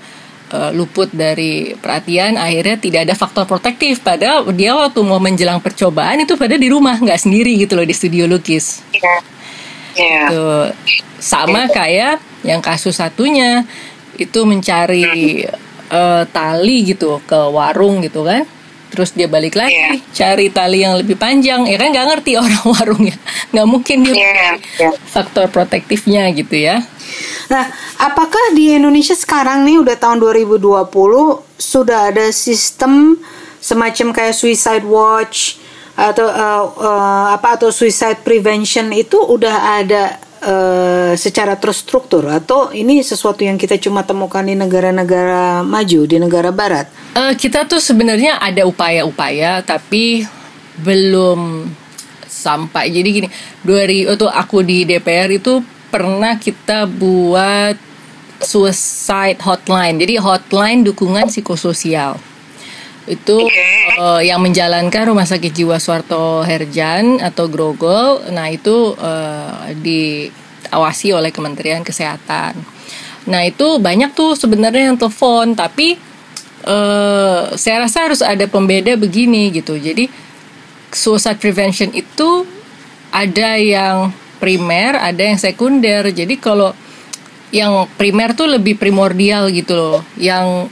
[0.54, 4.00] uh, luput dari perhatian akhirnya tidak ada faktor protektif.
[4.06, 7.96] Padahal dia waktu mau menjelang percobaan itu pada di rumah nggak sendiri gitu loh di
[7.96, 8.86] studio lukis.
[8.94, 9.16] Iya.
[9.94, 10.22] Iya.
[10.30, 10.66] Tuh,
[11.22, 13.66] sama kayak yang kasus satunya
[14.18, 15.46] itu mencari
[15.94, 18.44] uh, tali gitu ke warung gitu kan
[18.90, 19.90] terus dia balik lagi Iya.
[20.14, 23.16] cari tali yang lebih panjang ya kan nggak ngerti orang warungnya
[23.50, 24.52] nggak mungkin dia Iya.
[24.82, 24.90] Iya.
[25.06, 26.82] faktor protektifnya gitu ya
[27.46, 27.70] Nah,
[28.02, 30.90] apakah di Indonesia sekarang nih udah tahun 2020
[31.54, 33.20] sudah ada sistem
[33.62, 35.62] semacam kayak suicide watch
[35.94, 43.00] atau uh, uh, apa atau suicide prevention itu udah ada uh, secara terstruktur atau ini
[43.00, 46.92] sesuatu yang kita cuma temukan di negara-negara maju di negara barat?
[47.16, 50.28] Eh, kita tuh sebenarnya ada upaya-upaya tapi
[50.84, 51.72] belum
[52.28, 52.92] sampai.
[52.92, 53.28] Jadi gini,
[53.64, 55.62] dari itu aku di DPR itu
[55.94, 57.78] pernah kita buat
[58.44, 60.02] suicide hotline.
[60.02, 62.33] Jadi hotline dukungan psikososial.
[63.04, 63.48] Itu
[64.00, 68.24] eh, yang menjalankan Rumah Sakit Jiwa Suwarto Herjan atau Grogol.
[68.32, 72.56] Nah, itu eh, diawasi oleh Kementerian Kesehatan.
[73.28, 75.96] Nah, itu banyak tuh sebenarnya yang telepon, tapi
[76.64, 79.76] eh saya rasa harus ada pembeda begini gitu.
[79.76, 80.08] Jadi
[80.96, 82.48] suicide prevention itu
[83.12, 86.08] ada yang primer, ada yang sekunder.
[86.12, 86.72] Jadi kalau
[87.52, 90.00] yang primer tuh lebih primordial gitu loh.
[90.16, 90.72] Yang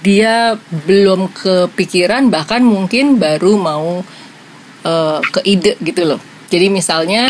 [0.00, 0.56] dia
[0.88, 4.00] belum kepikiran bahkan mungkin baru mau
[4.86, 6.20] eh, ke ide gitu loh.
[6.48, 7.28] Jadi misalnya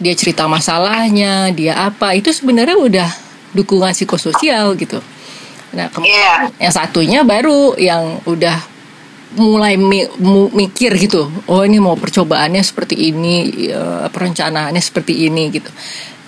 [0.00, 3.10] dia cerita masalahnya, dia apa, itu sebenarnya udah
[3.52, 5.00] dukungan psikososial gitu.
[5.72, 8.56] Nah, kemudian yang satunya baru yang udah
[9.40, 11.32] mulai mi- mu- mikir gitu.
[11.48, 15.68] Oh, ini mau percobaannya seperti ini, eh, perencanaannya seperti ini gitu.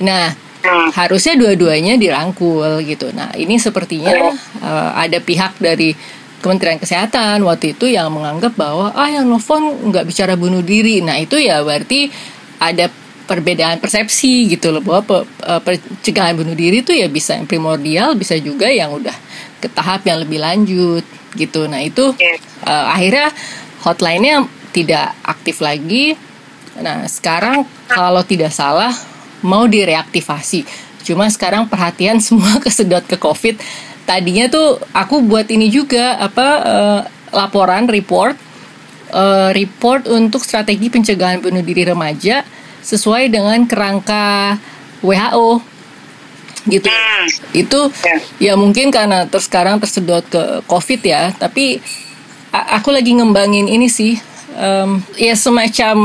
[0.05, 0.43] Nah.
[0.92, 3.12] Harusnya dua-duanya dirangkul gitu.
[3.12, 5.92] Nah, ini sepertinya eh, ada pihak dari
[6.44, 11.00] Kementerian Kesehatan waktu itu yang menganggap bahwa ah yang nelfon nggak bicara bunuh diri.
[11.00, 12.12] Nah, itu ya berarti
[12.61, 12.92] ada
[13.24, 18.12] perbedaan persepsi gitu loh bahwa pe- eh, pencegahan bunuh diri itu ya bisa yang primordial,
[18.12, 19.16] bisa juga yang udah
[19.61, 21.64] ke tahap yang lebih lanjut gitu.
[21.64, 22.12] Nah, itu
[22.68, 23.33] eh, akhirnya
[23.81, 24.44] hotline-nya
[24.77, 26.12] tidak aktif lagi.
[26.77, 28.92] Nah, sekarang kalau tidak salah
[29.44, 30.64] mau direaktivasi.
[31.04, 33.61] Cuma sekarang perhatian semua kesedot ke COVID.
[34.04, 37.00] Tadinya tuh aku buat ini juga apa eh,
[37.37, 38.37] laporan report
[39.12, 42.44] eh, report untuk strategi pencegahan bunuh diri remaja
[42.85, 44.57] sesuai dengan kerangka
[45.00, 45.74] WHO
[46.64, 47.28] gitu Hmm.
[47.52, 47.80] itu
[48.40, 51.80] ya mungkin karena terus sekarang tersedot ke covid ya tapi
[52.52, 54.16] aku lagi ngembangin ini sih
[54.55, 55.97] em, ya semacam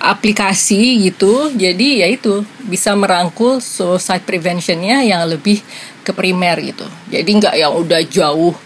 [0.00, 5.60] aplikasi gitu jadi ya itu bisa merangkul suicide preventionnya yang lebih
[6.02, 8.56] ke primer gitu jadi nggak yang udah jauh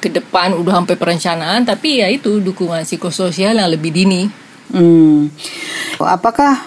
[0.00, 5.30] ke depan udah sampai perencanaan tapi ya itu dukungan psikososial yang lebih dini Hmm.
[6.02, 6.58] Apakah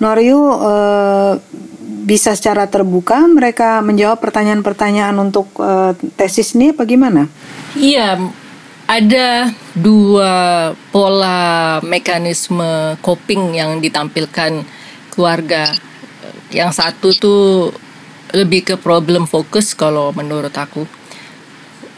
[0.00, 1.32] Noryu eh,
[2.02, 7.28] bisa secara terbuka mereka menjawab pertanyaan-pertanyaan untuk eh, tesis ini apa gimana?
[7.76, 8.20] Iya,
[8.86, 10.32] ada dua
[10.90, 14.64] pola mekanisme coping yang ditampilkan
[15.08, 15.70] keluarga.
[16.52, 17.44] Yang satu tuh
[18.32, 20.84] lebih ke problem fokus kalau menurut aku.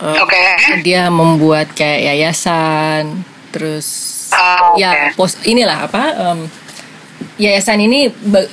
[0.03, 0.45] Eh, Oke.
[0.83, 5.15] Dia membuat kayak yayasan, terus Oh, ya oke.
[5.15, 6.51] pos inilah apa em,
[7.39, 8.51] yayasan ini be-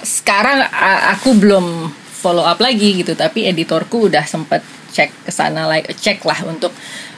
[0.00, 0.64] sekarang
[1.12, 6.24] aku belum follow up lagi gitu tapi editorku udah sempat cek ke sana like cek
[6.24, 6.72] lah untuk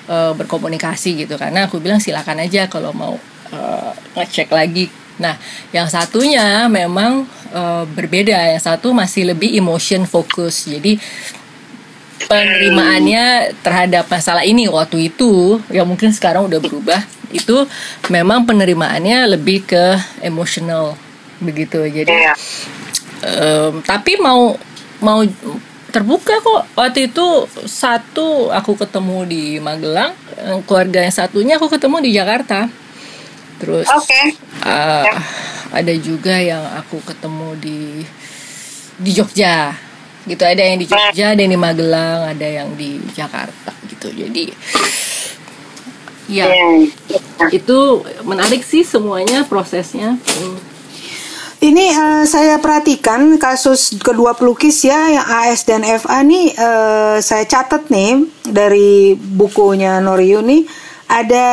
[0.09, 1.35] eh, berkomunikasi gitu.
[1.37, 3.14] Karena aku bilang silakan aja kalau mau
[3.53, 4.88] eh, ngecek lagi.
[5.21, 5.38] Nah
[5.71, 8.57] yang satunya memang eh, berbeda.
[8.57, 10.69] Yang satu masih lebih emotion focus.
[10.69, 10.99] Jadi
[12.25, 17.01] penerimaannya terhadap masalah ini waktu itu yang mungkin sekarang udah berubah
[17.35, 17.67] itu
[18.09, 20.95] memang penerimaannya lebih ke emosional
[21.43, 21.83] begitu.
[21.83, 22.14] Jadi
[23.27, 24.55] em, tapi mau
[25.03, 25.21] mau
[25.94, 32.02] terbuka kok waktu itu satu aku ketemu di Magelang eh, keluarga yang satunya aku ketemu
[32.02, 32.66] di Jakarta
[33.62, 34.35] terus Oke.
[34.66, 35.04] eh,
[35.70, 37.80] ada juga yang aku ketemu di
[38.98, 39.70] di Jogja
[40.26, 44.50] gitu ada yang di Jogja ada yang di Magelang ada yang di Jakarta gitu jadi
[46.26, 46.88] ya Hmm.
[47.52, 47.78] itu
[48.24, 50.73] menarik sih semuanya prosesnya Hmm.
[51.64, 57.44] Ini eh, saya perhatikan kasus kedua pelukis ya yang AS dan FA nih eh, saya
[57.48, 60.68] catat nih dari bukunya Noryu nih
[61.09, 61.48] ada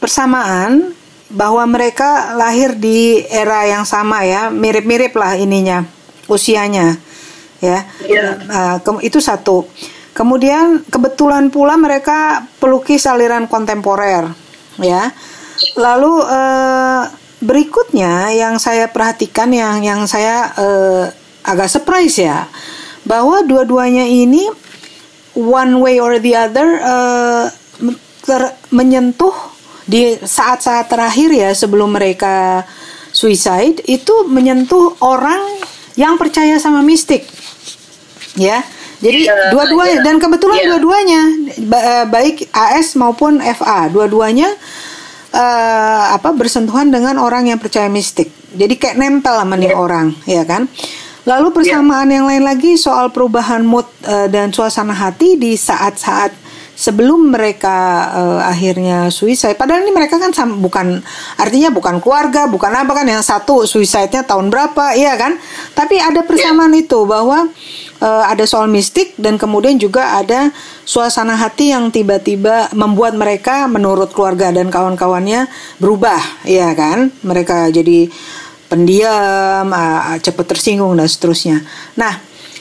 [0.00, 0.96] persamaan
[1.28, 5.84] bahwa mereka lahir di era yang sama ya mirip-mirip lah ininya
[6.26, 6.96] usianya
[7.60, 8.26] ya Iya.
[8.40, 9.68] Eh, ke- itu satu
[10.10, 14.26] Kemudian kebetulan pula mereka pelukis aliran kontemporer,
[14.76, 15.06] ya.
[15.78, 17.02] Lalu eh,
[17.40, 21.04] berikutnya yang saya perhatikan yang yang saya eh,
[21.42, 22.44] agak surprise ya,
[23.02, 24.44] bahwa dua-duanya ini
[25.34, 27.44] one way or the other eh,
[28.22, 29.32] ter- menyentuh
[29.88, 32.62] di saat-saat terakhir ya sebelum mereka
[33.10, 35.42] suicide itu menyentuh orang
[35.98, 37.26] yang percaya sama mistik
[38.38, 38.62] ya
[39.00, 40.04] jadi Iya, dua-duanya iya.
[40.06, 40.66] dan kebetulan Iya.
[40.70, 41.20] dua-duanya
[41.58, 44.46] eh, baik AS maupun FA dua-duanya
[45.34, 48.30] eh, apa bersentuhan dengan orang yang percaya mistik.
[48.50, 50.66] Jadi kayak nempel sama nih orang ya kan?
[51.28, 56.49] Lalu persamaan yang lain lagi soal perubahan mood eh, dan suasana hati di saat-saat
[56.80, 59.60] sebelum mereka eh, akhirnya suicide.
[59.60, 61.04] Padahal ini mereka kan sam- bukan
[61.36, 65.36] artinya bukan keluarga bukan apa kan yang satu suicide-nya tahun berapa iya kan?
[65.76, 67.52] Tapi ada persamaan itu bahwa
[68.00, 70.48] eh, ada soal mistik dan kemudian juga ada
[70.88, 77.12] suasana hati yang tiba-tiba membuat mereka menurut keluarga dan kawan-kawannya berubah iya kan?
[77.20, 78.08] Mereka jadi
[78.72, 81.60] pendiam ah, cepat tersinggung dan seterusnya.
[82.00, 82.16] Nah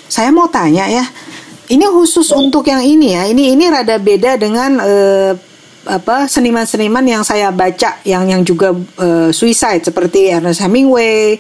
[0.10, 1.06] saya mau tanya ya
[1.70, 3.24] ini khusus untuk yang ini ya.
[3.30, 5.32] Ini ini rada beda dengan eh,
[5.90, 11.38] apa seniman-seniman yang saya baca yang yang juga eh, suicide seperti Ernest Hemingway,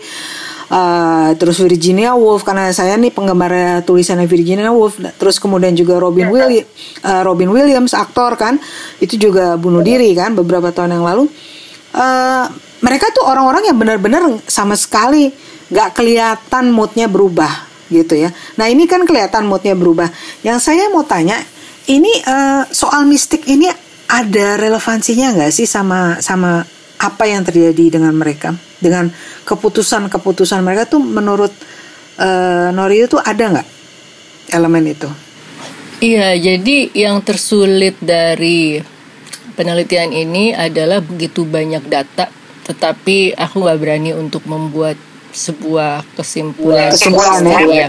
[0.70, 6.30] eh, terus Virginia Woolf karena saya nih penggemar tulisannya Virginia Woolf, terus kemudian juga Robin
[6.30, 6.70] Williams,
[7.26, 8.62] Robin Williams aktor kan,
[9.02, 11.26] itu juga bunuh diri kan beberapa tahun yang lalu.
[11.90, 12.46] Eh,
[12.80, 15.34] mereka tuh orang-orang yang benar-benar sama sekali
[15.70, 18.30] nggak kelihatan moodnya berubah gitu ya.
[18.56, 20.08] Nah ini kan kelihatan moodnya berubah.
[20.46, 21.38] Yang saya mau tanya,
[21.90, 23.68] ini eh, soal mistik ini
[24.10, 26.66] ada relevansinya nggak sih sama sama
[27.00, 29.10] apa yang terjadi dengan mereka, dengan
[29.46, 31.52] keputusan-keputusan mereka tuh menurut
[32.18, 33.68] eh, Nori itu ada nggak
[34.54, 35.10] elemen itu?
[36.00, 38.80] Iya, jadi yang tersulit dari
[39.60, 42.32] penelitian ini adalah begitu banyak data,
[42.64, 44.96] tetapi aku nggak berani untuk membuat
[45.30, 46.90] sebuah kesimpulan.
[46.90, 47.60] Kesimpulan, ya.
[47.62, 47.88] Iya,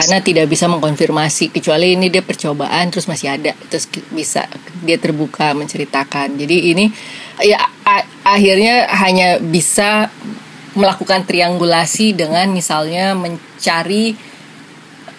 [0.00, 4.48] karena tidak bisa mengkonfirmasi kecuali ini dia percobaan terus masih ada terus bisa
[4.80, 6.40] dia terbuka menceritakan.
[6.40, 6.88] Jadi ini
[7.44, 7.60] ya
[8.24, 10.08] akhirnya hanya bisa
[10.72, 14.16] melakukan triangulasi dengan misalnya mencari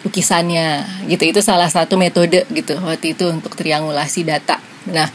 [0.05, 1.23] lukisannya gitu.
[1.29, 4.58] Itu salah satu metode gitu waktu itu untuk triangulasi data.
[4.89, 5.05] Nah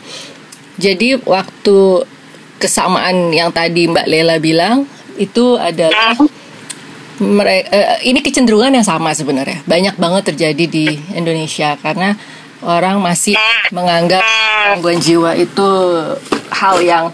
[0.79, 2.07] jadi waktu
[2.63, 4.87] kesamaan yang tadi Mbak Lela bilang
[5.19, 6.19] itu adalah
[7.23, 12.19] mereka ini kecenderungan yang sama sebenarnya banyak banget terjadi di Indonesia karena
[12.65, 13.39] orang masih
[13.71, 14.25] menganggap
[14.75, 15.69] gangguan jiwa itu
[16.51, 17.07] hal yang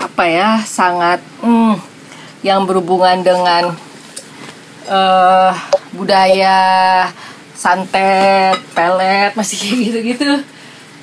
[0.00, 1.76] apa ya sangat hmm,
[2.46, 3.74] yang berhubungan dengan
[4.90, 5.52] eh
[5.90, 6.58] budaya
[7.52, 10.30] santet pelet masih kayak gitu-gitu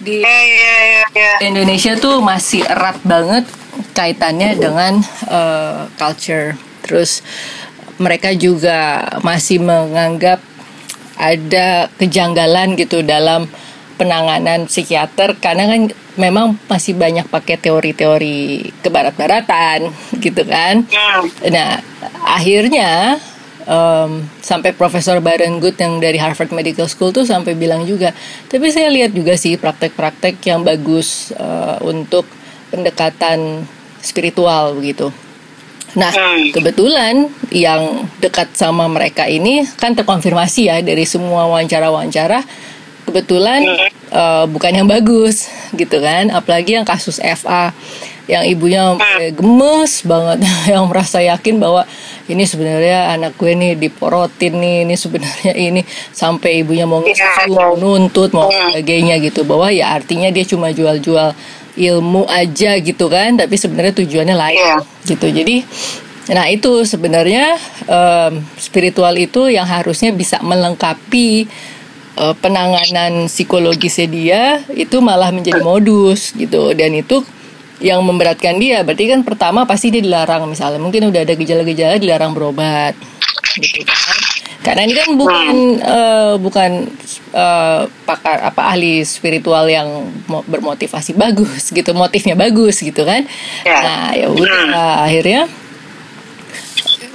[0.01, 0.77] di Iya, iya,
[1.13, 1.33] iya.
[1.45, 3.45] Indonesia tuh masih erat banget
[3.93, 6.57] kaitannya dengan eh, culture.
[6.85, 7.25] Terus
[7.97, 10.41] mereka juga masih menganggap
[11.17, 13.49] ada kejanggalan gitu dalam
[13.97, 15.81] penanganan psikiater karena kan
[16.21, 19.89] memang masih banyak pakai teori-teori kebarat-baratan
[20.25, 20.85] gitu kan.
[20.85, 21.25] Hmm.
[21.49, 21.81] Nah,
[22.21, 23.17] akhirnya
[23.65, 28.13] em, sampai Profesor Baron Good yang dari Harvard Medical School tuh sampai bilang juga.
[28.45, 32.29] Tapi saya lihat juga sih praktek-praktek yang bagus eh, untuk
[32.69, 33.65] pendekatan
[34.01, 35.09] spiritual begitu.
[35.97, 36.53] Nah, Hmm.
[36.53, 42.45] kebetulan yang dekat sama mereka ini kan terkonfirmasi ya dari semua wawancara-wawancara.
[43.09, 43.65] Kebetulan
[44.07, 46.29] eh, bukan yang bagus gitu kan?
[46.29, 47.73] Apalagi yang kasus FA
[48.27, 50.43] yang ibunya sampai gemes banget.
[50.75, 51.87] Yang merasa yakin bahwa
[52.27, 55.81] ini sebenarnya anak gue nih diporotin nih ini sebenarnya ini
[56.11, 59.47] sampai ibunya mau ngesu, mau nuntut mau sebagainya gitu.
[59.47, 61.31] Bahwa ya artinya dia cuma jual-jual
[61.77, 64.77] ilmu aja gitu kan tapi sebenarnya tujuannya lain Iya.
[65.05, 65.29] gitu.
[65.29, 65.61] Jadi
[66.27, 67.55] nah itu sebenarnya
[67.87, 71.47] em, spiritual itu yang harusnya bisa melengkapi
[72.17, 74.41] eh, penanganan psikologisnya dia
[74.73, 76.73] itu malah menjadi modus gitu.
[76.73, 77.21] Dan itu
[77.77, 78.81] yang memberatkan dia.
[78.81, 80.81] Berarti kan pertama pasti dia dilarang misalnya.
[80.81, 82.97] Mungkin udah ada gejala-gejala dilarang berobat.
[83.57, 84.06] Gitu kan
[84.67, 86.71] karena ini kan bukan eh, bukan
[87.31, 89.87] eh, pakar apa ahli spiritual yang
[90.25, 93.23] mo- bermotivasi bagus gitu motifnya bagus gitu kan
[93.63, 93.79] Ya.
[93.79, 94.59] nah ya udah
[95.03, 95.47] akhirnya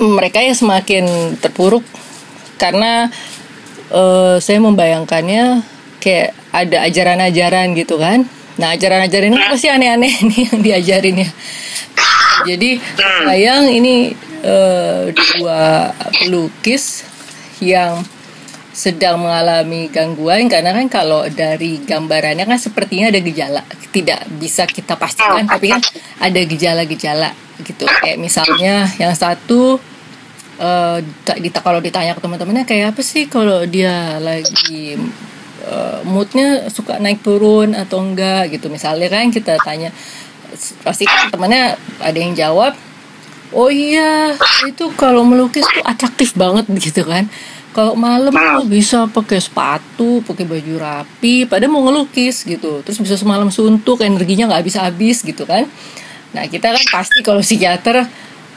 [0.00, 1.04] mereka ya semakin
[1.38, 1.84] terpuruk
[2.56, 3.12] karena
[3.90, 5.62] eh, saya membayangkannya
[6.02, 8.26] kayak ada ajaran-ajaran gitu kan.
[8.58, 11.30] Nah ajaran-ajaran ini pasti aneh-aneh nih yang diajarin ya.
[12.42, 14.10] Jadi sayang ini
[14.42, 17.06] eh, dua pelukis
[17.62, 18.02] yang
[18.72, 23.62] sedang mengalami gangguan karena kan kalau dari gambarannya kan sepertinya ada gejala.
[23.92, 25.80] Tidak bisa kita pastikan tapi kan
[26.18, 27.84] ada gejala-gejala gitu.
[28.00, 29.76] Kayak misalnya yang satu
[30.56, 30.98] uh,
[31.60, 34.96] kalau ditanya ke teman-temannya kayak apa sih kalau dia lagi
[35.68, 38.72] uh, moodnya suka naik turun atau enggak gitu.
[38.72, 39.92] Misalnya kan kita tanya
[40.80, 42.72] pasti kan temannya ada yang jawab
[43.52, 44.36] oh iya
[44.68, 47.28] itu kalau melukis tuh atraktif banget gitu kan
[47.72, 52.84] kalau malam tuh bisa pakai sepatu, pakai baju rapi, pada mau ngelukis gitu.
[52.84, 55.64] Terus bisa semalam suntuk, energinya nggak habis-habis gitu kan.
[56.36, 58.04] Nah kita kan pasti kalau psikiater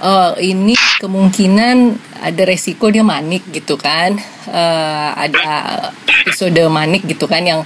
[0.04, 1.96] uh, ini kemungkinan
[2.28, 4.20] ada resiko dia manik gitu kan.
[4.52, 5.48] Uh, ada
[6.28, 7.64] episode manik gitu kan yang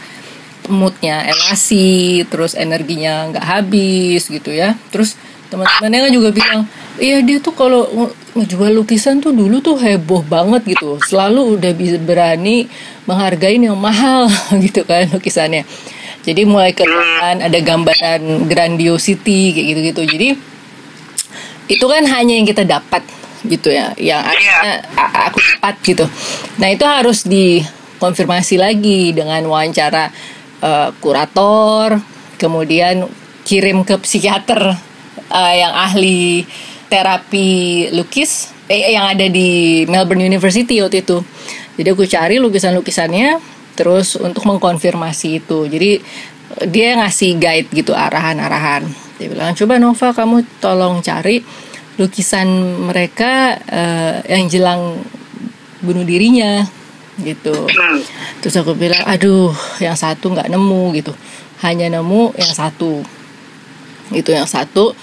[0.70, 4.78] moodnya elasi, terus energinya nggak habis gitu ya.
[4.94, 5.18] Terus
[5.50, 6.62] teman-temannya kan juga bilang
[7.00, 7.88] iya dia tuh kalau
[8.36, 11.00] ngejual lukisan tuh dulu tuh heboh banget gitu.
[11.08, 12.70] Selalu udah bisa berani
[13.10, 14.30] menghargai yang mahal
[14.66, 15.64] gitu kan lukisannya.
[16.28, 20.30] Jadi mulai kelihatan ada gambaran grandiosity kayak gitu gitu jadi
[21.70, 23.06] itu kan hanya yang kita dapat
[23.48, 26.06] gitu ya yang akhirnya aku dapat gitu.
[26.60, 30.12] Nah itu harus dikonfirmasi lagi dengan wawancara
[30.60, 32.04] uh, kurator
[32.36, 33.08] kemudian
[33.48, 34.76] kirim ke psikiater
[35.32, 36.44] uh, yang ahli
[36.90, 41.22] terapi lukis eh, yang ada di Melbourne University waktu itu.
[41.80, 43.40] Jadi aku cari lukisan-lukisannya
[43.78, 45.70] terus untuk mengkonfirmasi itu.
[45.70, 46.02] Jadi
[46.68, 48.84] dia ngasih guide gitu arahan-arahan.
[49.22, 51.40] Dia bilang coba Nova kamu tolong cari
[52.00, 52.48] lukisan
[52.88, 55.00] mereka uh, yang jelang
[55.80, 56.68] bunuh dirinya
[57.20, 57.68] gitu.
[58.44, 61.14] Terus aku bilang aduh yang satu nggak nemu gitu.
[61.64, 63.04] Hanya nemu yang satu.
[64.12, 64.96] Itu yang satu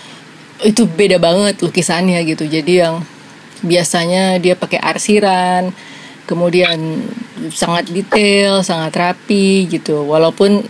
[0.64, 2.48] itu beda banget lukisannya gitu.
[2.48, 3.04] Jadi yang
[3.64, 5.72] biasanya dia pakai arsiran
[6.26, 7.00] kemudian
[7.54, 10.04] sangat detail sangat rapi gitu.
[10.06, 10.64] Walaupun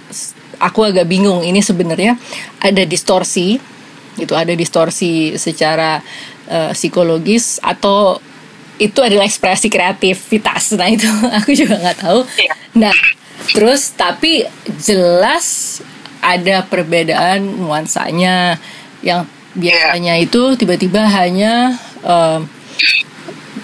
[0.61, 2.17] aku agak bingung ini sebenarnya
[2.61, 3.61] ada distorsi
[4.17, 6.01] gitu ada distorsi secara
[6.49, 8.17] uh, psikologis atau
[8.77, 10.77] itu adalah ekspresi kreativitas.
[10.77, 11.09] Nah itu
[11.41, 12.21] aku juga nggak tahu.
[12.37, 12.55] Iya.
[12.77, 12.97] nah
[13.53, 14.45] terus tapi
[14.81, 15.81] jelas
[16.21, 18.61] ada perbedaan nuansanya.
[19.05, 22.45] Yang biasanya itu tiba-tiba hanya uh,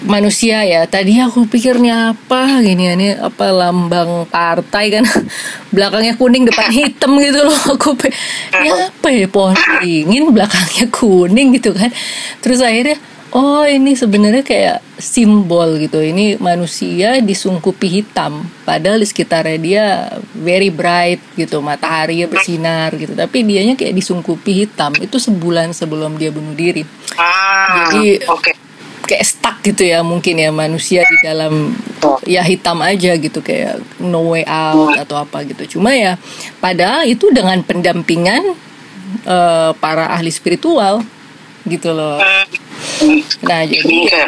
[0.03, 0.83] manusia ya.
[0.85, 2.59] Tadi aku pikirnya apa?
[2.59, 5.05] Gini ini apa lambang partai kan?
[5.75, 7.61] Belakangnya kuning depan hitam gitu loh.
[7.77, 7.95] Aku
[8.51, 9.27] ya apa ya?
[9.29, 11.89] Pohon ingin belakangnya kuning gitu kan?
[12.43, 12.99] Terus akhirnya
[13.33, 15.99] oh ini sebenarnya kayak simbol gitu.
[15.99, 18.45] Ini manusia disungkupi hitam.
[18.63, 19.85] Padahal di sekitarnya dia
[20.37, 21.59] very bright gitu.
[21.59, 23.17] Matahari bersinar gitu.
[23.17, 24.93] Tapi dianya kayak disungkupi hitam.
[25.01, 26.85] Itu sebulan sebelum dia bunuh diri.
[27.17, 28.53] Ah, jadi okay.
[29.03, 31.73] kayak stuck gitu ya mungkin ya manusia di dalam
[32.29, 33.41] ya hitam aja gitu.
[33.41, 35.77] Kayak no way out atau apa gitu.
[35.77, 36.21] Cuma ya
[36.61, 38.53] padahal itu dengan pendampingan
[39.25, 41.01] uh, para ahli spiritual
[41.67, 42.19] gitu loh.
[43.43, 44.27] Nah jadi ya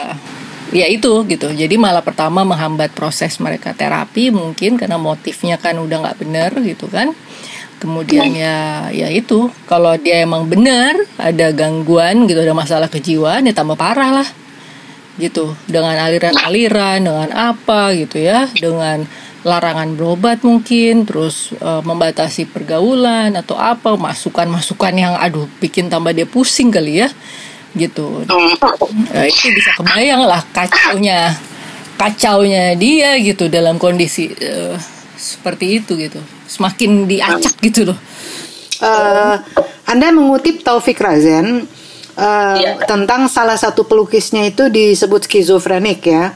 [0.75, 1.51] ya itu gitu.
[1.51, 6.87] Jadi malah pertama menghambat proses mereka terapi mungkin karena motifnya kan udah nggak benar gitu
[6.91, 7.15] kan.
[7.75, 13.53] Kemudian ya ya itu kalau dia emang benar ada gangguan gitu ada masalah kejiwaan ya
[13.53, 14.29] tambah parah lah.
[15.15, 15.55] Gitu.
[15.67, 19.07] Dengan aliran-aliran dengan apa gitu ya dengan
[19.45, 26.25] larangan berobat mungkin terus uh, membatasi pergaulan atau apa masukan-masukan yang aduh bikin tambah dia
[26.25, 27.13] pusing kali ya
[27.77, 28.25] gitu.
[28.25, 31.37] Nah, itu bisa kebayang lah kacaunya
[31.93, 34.73] kacaunya dia gitu dalam kondisi uh,
[35.13, 36.17] seperti itu gitu.
[36.49, 37.99] Semakin diacak gitu loh.
[38.81, 39.37] Uh,
[39.85, 41.69] anda mengutip Taufik Razen
[42.17, 42.81] uh, ya.
[42.89, 46.33] tentang salah satu pelukisnya itu disebut skizofrenik ya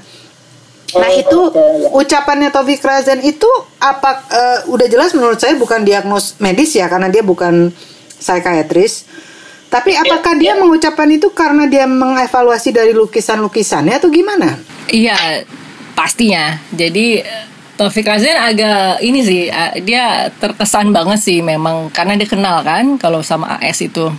[0.95, 1.39] Nah oh, itu
[1.93, 3.45] ucapannya Taufik Razen itu
[3.77, 7.69] apa uh, udah jelas menurut saya bukan diagnos medis ya karena dia bukan
[8.17, 9.05] psikiatris
[9.69, 10.59] tapi iya, apakah dia iya.
[10.59, 14.57] mengucapkan itu karena dia mengevaluasi dari lukisan-lukisannya atau gimana?
[14.89, 15.45] Iya,
[15.93, 16.57] pastinya.
[16.73, 17.21] Jadi
[17.77, 19.41] Taufik Razan agak ini sih
[19.85, 24.11] dia terkesan banget sih memang karena dia kenal kan kalau sama AS itu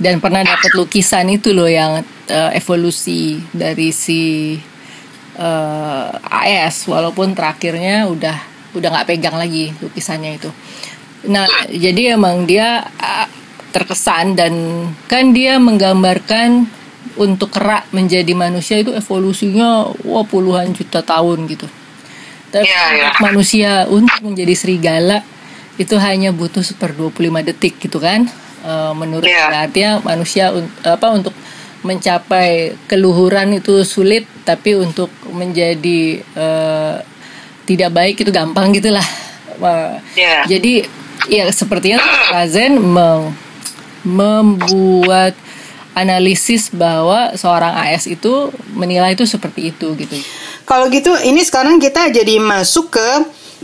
[0.00, 2.00] dan pernah dapat lukisan itu loh yang
[2.32, 4.56] uh, evolusi dari si
[5.38, 6.08] uh,
[6.42, 8.36] eh, AS walaupun terakhirnya udah
[8.76, 10.50] udah nggak pegang lagi lukisannya itu.
[11.32, 13.28] Nah jadi emang dia uh,
[13.72, 14.52] terkesan dan
[15.08, 16.68] kan dia menggambarkan
[17.16, 21.68] untuk kerak menjadi manusia itu evolusinya wah puluhan juta tahun gitu.
[22.52, 23.12] Tapi yeah, yeah.
[23.20, 25.20] manusia untuk menjadi serigala
[25.76, 28.28] itu hanya butuh seper 25 detik gitu kan.
[28.64, 29.68] E, menurut yeah.
[29.68, 30.52] artinya manusia
[30.84, 31.34] apa untuk
[31.86, 36.46] mencapai keluhuran itu sulit tapi untuk menjadi e,
[37.66, 39.06] tidak baik itu gampang gitulah.
[39.56, 40.44] Uh, Yeah.
[40.44, 40.84] Jadi
[41.32, 42.02] ya sepertinya
[42.34, 43.32] Razen mem-
[44.04, 45.32] membuat
[45.96, 50.16] analisis bahwa seorang AS itu menilai itu seperti itu gitu.
[50.68, 53.08] Kalau gitu ini sekarang kita jadi masuk ke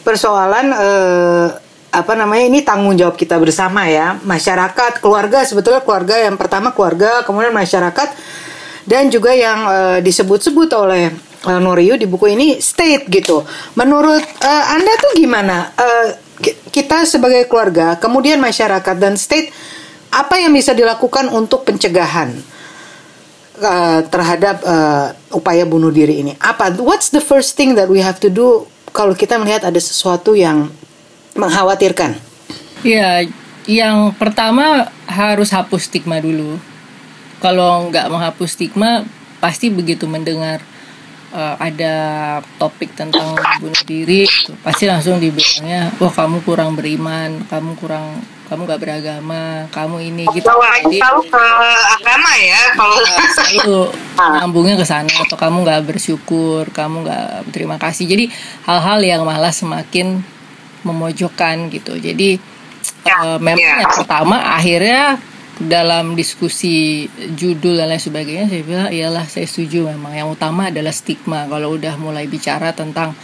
[0.01, 1.47] persoalan eh,
[1.93, 7.21] apa namanya ini tanggung jawab kita bersama ya masyarakat keluarga sebetulnya keluarga yang pertama keluarga
[7.21, 8.09] kemudian masyarakat
[8.89, 11.13] dan juga yang eh, disebut-sebut oleh
[11.45, 13.45] eh, Noriyu di buku ini state gitu.
[13.77, 15.69] Menurut eh, anda tuh gimana
[16.41, 19.53] ki- kita sebagai keluarga kemudian masyarakat dan state
[20.09, 22.33] apa yang bisa dilakukan untuk pencegahan?
[23.63, 26.33] uh, terhadap uh, upaya bunuh diri ini?
[26.41, 26.75] Apa?
[26.81, 30.69] What's the first thing that we have to do kalau kita melihat ada sesuatu yang
[31.37, 32.19] mengkhawatirkan?
[32.83, 33.25] Ya,
[33.69, 36.59] yang pertama harus hapus stigma dulu.
[37.39, 39.07] Kalau nggak menghapus stigma,
[39.43, 40.63] pasti begitu mendengar
[41.35, 41.95] uh, ada
[42.61, 48.61] topik tentang bunuh diri, gitu, pasti langsung dibilangnya, wah kamu kurang beriman, kamu kurang, kamu
[48.69, 50.47] nggak beragama, kamu ini gitu.
[50.47, 51.45] Bawa aja Jadi selalu ke
[51.99, 53.79] agama ya kalau uh, selalu
[54.39, 58.05] nyambungnya ke sana atau kamu nggak bersyukur, kamu nggak berterima kasih.
[58.07, 58.31] Jadi
[58.69, 60.23] hal-hal yang malah semakin
[60.83, 61.97] memojokkan gitu.
[61.99, 62.53] Jadi
[63.03, 63.83] Ya, uh, memang ya.
[63.83, 65.19] yang pertama akhirnya
[65.63, 67.07] dalam diskusi
[67.39, 69.91] judul dan lain sebagainya saya bilang iyalah saya setuju.
[69.91, 71.47] Memang yang utama adalah stigma.
[71.51, 73.15] Kalau udah mulai bicara tentang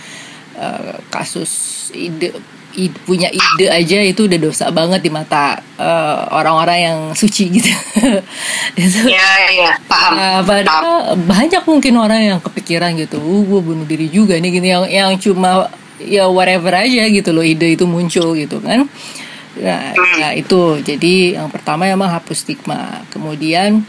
[0.58, 1.50] uh, kasus
[1.94, 2.34] ide,
[2.74, 7.70] ide punya ide aja itu udah dosa banget di mata uh, orang-orang yang suci gitu.
[8.78, 9.72] Itu ya ya.
[9.86, 10.12] Paham.
[10.14, 14.68] Nah, padahal banyak mungkin orang yang kepikiran gitu, uh, gue bunuh diri juga nih gini
[14.70, 15.70] yang yang cuma
[16.02, 18.86] ya whatever aja gitu loh ide itu muncul gitu kan.
[19.58, 19.90] Nah,
[20.22, 23.02] ya itu jadi yang pertama emang hapus stigma.
[23.10, 23.82] Kemudian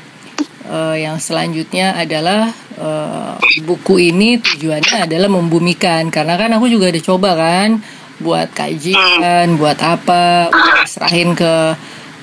[0.66, 3.34] eh, yang selanjutnya adalah eh,
[3.64, 7.70] buku ini tujuannya adalah membumikan karena kan aku juga udah coba kan
[8.20, 10.52] buat kajian, buat apa,
[10.84, 11.72] serahin ke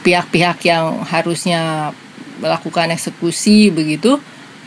[0.04, 1.90] pihak-pihak yang harusnya
[2.36, 4.20] melakukan eksekusi begitu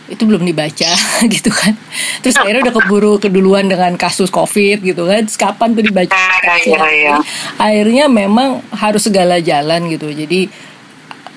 [0.09, 0.91] itu belum dibaca
[1.33, 1.77] gitu kan.
[2.25, 5.23] Terus akhirnya udah keburu keduluan dengan kasus covid gitu kan.
[5.29, 6.17] Terus kapan tuh dibaca?
[6.65, 7.15] Iya, iya.
[7.55, 10.09] akhirnya memang harus segala jalan gitu.
[10.09, 10.49] Jadi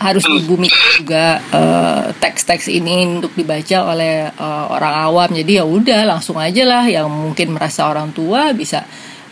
[0.03, 5.29] harus dibumikan juga eh, teks-teks ini untuk dibaca oleh eh, orang awam.
[5.31, 6.85] Jadi ya udah langsung aja lah.
[6.89, 8.83] Yang mungkin merasa orang tua bisa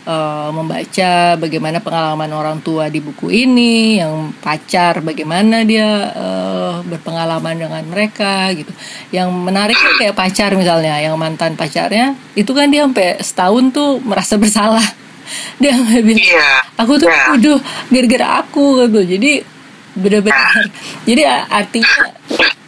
[0.01, 7.55] eh, membaca bagaimana pengalaman orang tua di buku ini yang pacar bagaimana dia eh, berpengalaman
[7.57, 8.71] dengan mereka gitu.
[9.09, 13.89] Yang menarik tuh kayak pacar misalnya yang mantan pacarnya itu kan dia sampai setahun tuh
[14.01, 14.83] merasa bersalah.
[15.63, 15.71] Dia
[16.03, 16.49] bilang Iya.
[16.75, 17.39] aku tuh Iya.
[17.39, 18.99] udah gara-gara aku gitu.
[19.15, 19.31] Jadi
[19.93, 20.67] benar-benar.
[21.07, 21.95] Jadi a- artinya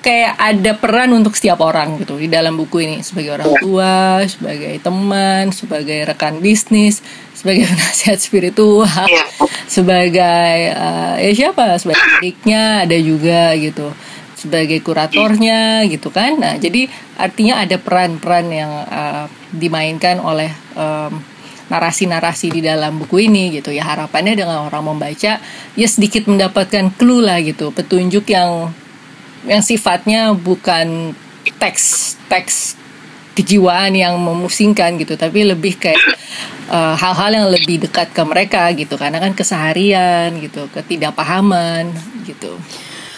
[0.04, 2.98] kayak ada peran untuk setiap orang gitu di dalam buku ini.
[3.00, 3.96] Sebagai orang tua
[4.28, 7.00] sebagai teman sebagai rekan bisnis
[7.34, 9.26] sebagai penasihat spiritual Iya.
[9.66, 11.80] sebagai eh, ya siapa?
[11.80, 13.90] Sebagai adiknya ada juga gitu.
[14.36, 16.36] Sebagai kuratornya gitu kan.
[16.36, 19.26] Nah jadi artinya ada peran-peran yang eh,
[19.56, 21.14] dimainkan oleh em,
[21.64, 23.88] narasi-narasi di dalam buku ini gitu ya.
[23.88, 25.40] Harapannya dengan orang membaca
[25.74, 27.72] ya sedikit mendapatkan clue lah gitu.
[27.72, 28.76] Petunjuk yang
[29.48, 31.12] yang sifatnya bukan
[31.60, 32.80] teks teks
[33.34, 36.00] kejiwaan yang memusingkan gitu tapi lebih kayak
[36.70, 38.96] eh, hal-hal yang lebih dekat ke mereka gitu.
[38.96, 41.92] Karena kan keseharian gitu ketidakpahaman
[42.24, 42.56] gitu.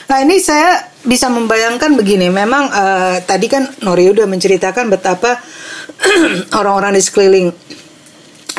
[0.05, 5.41] Nah ini saya bisa membayangkan begini, memang eh, tadi kan Nori udah menceritakan betapa
[6.59, 7.49] orang-orang di sekeliling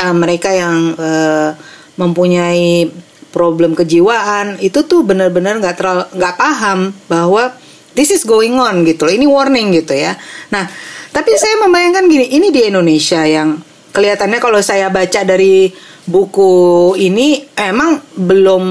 [0.02, 1.50] eh, mereka yang eh,
[1.96, 2.90] mempunyai
[3.36, 7.52] problem kejiwaan itu tuh benar-benar nggak terlalu nggak paham bahwa
[7.92, 10.16] this is going on gitu loh, ini warning gitu ya.
[10.48, 10.64] Nah
[11.12, 13.60] tapi saya membayangkan gini, ini di Indonesia yang
[13.92, 15.68] kelihatannya kalau saya baca dari
[16.04, 18.64] buku ini emang belum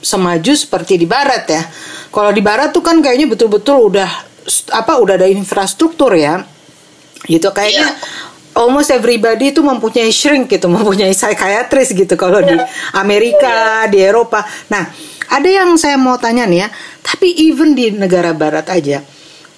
[0.00, 1.62] semaju seperti di barat ya.
[2.08, 4.08] Kalau di barat tuh kan kayaknya betul-betul udah
[4.72, 6.40] apa udah ada infrastruktur ya.
[7.26, 7.90] Gitu kayaknya
[8.56, 12.56] almost everybody itu mempunyai shrink gitu, mempunyai psychiatrist gitu kalau di
[12.96, 14.42] Amerika, di Eropa.
[14.72, 14.88] Nah,
[15.30, 16.68] ada yang saya mau tanya nih ya,
[17.04, 19.04] tapi even di negara barat aja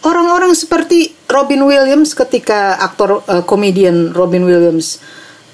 [0.06, 5.02] orang-orang seperti Robin Williams ketika aktor eh, komedian Robin Williams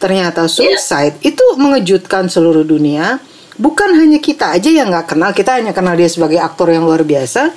[0.02, 3.22] ternyata suicide itu mengejutkan seluruh dunia.
[3.54, 7.06] Bukan hanya kita aja yang nggak kenal kita hanya kenal dia sebagai aktor yang luar
[7.06, 7.54] biasa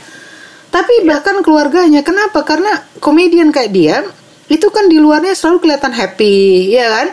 [0.70, 2.06] tapi bahkan keluarganya.
[2.06, 2.46] Kenapa?
[2.46, 2.70] Karena
[3.02, 4.06] komedian kayak dia
[4.48, 6.36] itu kan di luarnya selalu kelihatan happy
[6.72, 7.08] ya kan?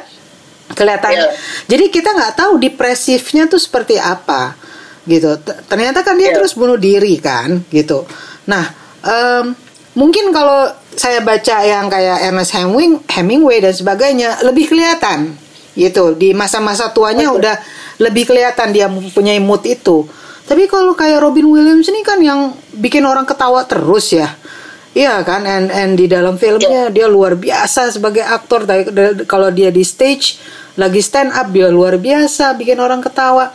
[0.74, 1.11] Kelihatan.
[1.12, 1.28] Iya.
[1.68, 4.57] jadi kita nggak tahu depresifnya tuh seperti apa
[5.05, 5.37] gitu.
[5.68, 6.41] Ternyata kan dia Iya.
[6.41, 8.09] terus bunuh diri kan gitu.
[8.49, 8.64] Nah
[9.05, 9.53] em,
[9.95, 15.37] mungkin kalau saya baca yang kayak Ernest Hemingway, Hemingway dan sebagainya lebih kelihatan
[15.76, 16.14] gitu.
[16.16, 17.55] Di masa-masa tuanya udah
[18.01, 20.07] lebih kelihatan dia mempunyai mood itu.
[20.45, 24.28] Tapi kalau kayak Robin Williams ini kan yang bikin orang ketawa terus ya
[24.95, 28.62] Iya kan, and, and di dalam filmnya dia luar biasa sebagai aktor.
[29.26, 30.38] Kalau dia di stage
[30.78, 33.51] lagi stand up dia luar biasa, bikin orang ketawa.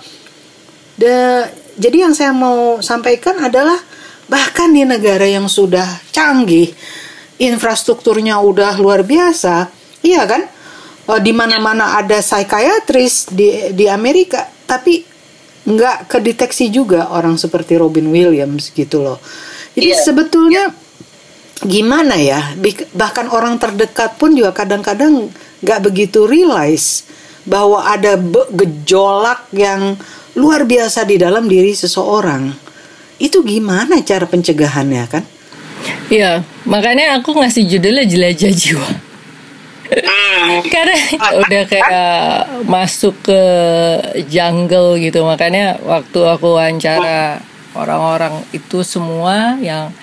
[0.99, 1.47] Da-
[1.79, 3.79] jadi yang saya mau sampaikan adalah
[4.27, 6.75] bahkan di negara yang sudah canggih,
[7.39, 9.71] infrastrukturnya udah luar biasa,
[10.03, 10.43] iya kan?
[11.07, 15.07] Eh, di mana-mana ada psikiatris di di Amerika, tapi
[15.63, 19.23] nggak kedeteksi juga orang seperti Robin Williams gitu loh.
[19.71, 20.03] Jadi Iya.
[20.03, 20.63] sebetulnya
[21.65, 22.55] gimana ya?
[22.93, 25.27] Bahkan orang terdekat pun juga kadang-kadang
[25.59, 27.03] nggak begitu realize
[27.43, 28.15] bahwa ada
[28.53, 29.97] gejolak yang
[30.37, 32.53] luar biasa di dalam diri seseorang.
[33.19, 35.23] Itu gimana cara pencegahannya kan?
[36.09, 38.89] Iya, makanya aku ngasih judulnya jelajah jiwa.
[40.73, 40.95] Karena
[41.41, 42.09] udah kayak
[42.69, 43.41] masuk ke
[44.29, 45.25] jungle gitu.
[45.25, 47.41] Makanya waktu aku wawancara
[47.73, 49.93] orang-orang itu semua yang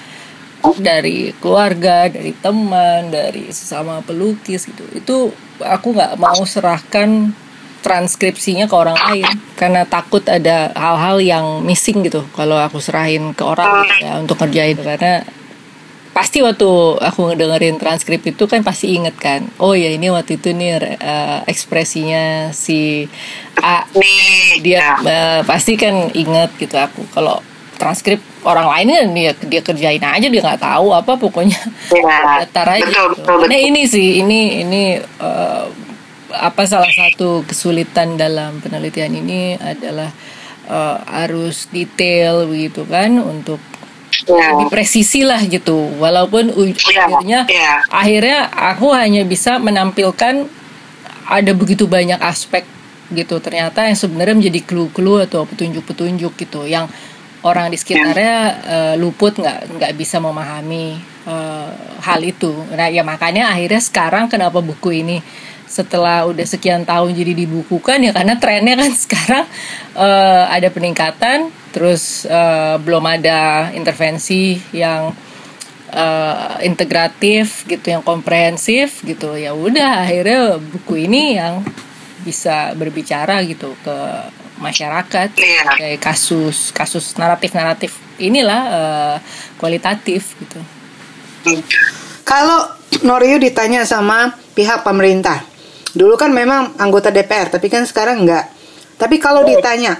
[0.74, 4.84] dari keluarga, dari teman, dari sesama pelukis gitu.
[4.90, 5.16] Itu
[5.62, 7.30] aku nggak mau serahkan
[7.86, 13.46] transkripsinya ke orang lain karena takut ada hal-hal yang missing gitu kalau aku serahin ke
[13.46, 14.74] orang ya untuk ngerjain.
[14.74, 15.22] Karena
[16.16, 20.56] pasti waktu aku ngedengerin transkrip itu kan pasti inget kan oh ya ini waktu itu
[20.56, 23.04] nih eh, ekspresinya si
[23.60, 23.84] A.
[24.64, 27.04] Dia eh, pasti kan inget gitu aku.
[27.12, 27.38] Kalau
[27.76, 32.66] transkrip orang lain kan dia dia kerjain aja dia nggak tahu apa pokoknya Ya, datar
[32.72, 33.22] aja betul, gitu.
[33.28, 35.64] betul, Nah ini sih ini ini eh,
[36.32, 40.10] apa salah satu kesulitan dalam penelitian ini adalah
[40.66, 43.60] eh, harus detail begitu kan untuk
[44.24, 44.48] Ya.
[44.50, 47.74] lebih presisi lah gitu walaupun u- Iya, akhirnya iya.
[47.86, 50.48] akhirnya aku hanya bisa menampilkan
[51.26, 52.64] ada begitu banyak aspek
[53.08, 56.88] gitu ternyata yang sebenarnya menjadi clue-clue atau petunjuk-petunjuk gitu yang
[57.46, 58.36] orang di sekitarnya
[58.66, 61.70] eh, luput nggak nggak bisa memahami eh,
[62.02, 62.50] hal itu.
[62.74, 65.18] Nah ya makanya akhirnya sekarang kenapa buku ini
[65.66, 69.44] setelah udah sekian tahun jadi dibukukan ya karena trennya kan sekarang
[69.94, 71.38] eh, ada peningkatan
[71.70, 75.14] terus eh, belum ada intervensi yang
[75.94, 79.38] eh, integratif gitu yang komprehensif gitu.
[79.38, 81.62] Ya udah akhirnya buku ini yang
[82.26, 83.98] bisa berbicara gitu ke
[84.58, 85.64] masyarakat Iya.
[85.76, 89.16] kayak kasus kasus naratif naratif inilah eh,
[89.56, 90.60] kualitatif gitu
[92.26, 92.74] Kalau
[93.06, 95.46] Norio ditanya sama pihak pemerintah,
[95.94, 98.50] dulu kan memang anggota DPR, tapi kan sekarang enggak.
[98.98, 99.94] Tapi kalau ditanya,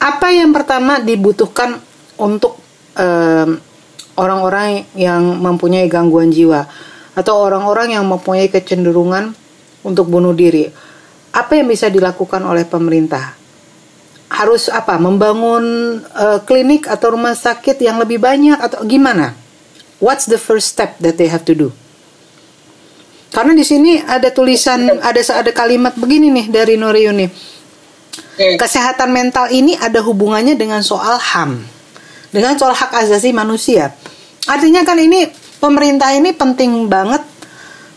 [0.00, 1.76] apa yang pertama dibutuhkan
[2.16, 2.56] untuk
[2.96, 3.60] em,
[4.16, 6.64] orang-orang yang mempunyai gangguan jiwa
[7.12, 9.36] atau orang-orang yang mempunyai kecenderungan
[9.84, 10.72] untuk bunuh diri?
[11.32, 13.34] Apa yang bisa dilakukan oleh pemerintah?
[14.28, 15.00] Harus apa?
[15.00, 15.64] Membangun
[16.00, 19.32] eh, klinik atau rumah sakit yang lebih banyak atau gimana?
[20.02, 21.68] What's the first step that they have to do?
[23.32, 27.32] Karena di sini ada tulisan, ada ada kalimat begini nih dari Norio nih.
[28.60, 31.64] Kesehatan mental ini ada hubungannya dengan soal HAM,
[32.28, 33.96] dengan soal hak asasi manusia.
[34.44, 37.24] Artinya kan ini pemerintah ini penting banget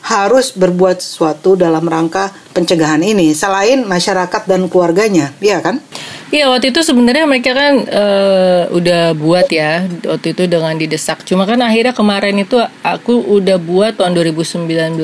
[0.05, 5.81] harus berbuat sesuatu dalam rangka pencegahan ini selain masyarakat dan keluarganya, iya kan?
[6.29, 11.25] Iya waktu itu sebenarnya mereka kan eh, udah buat ya waktu itu dengan didesak.
[11.25, 15.01] Cuma kan akhirnya kemarin itu aku udah buat tahun 2019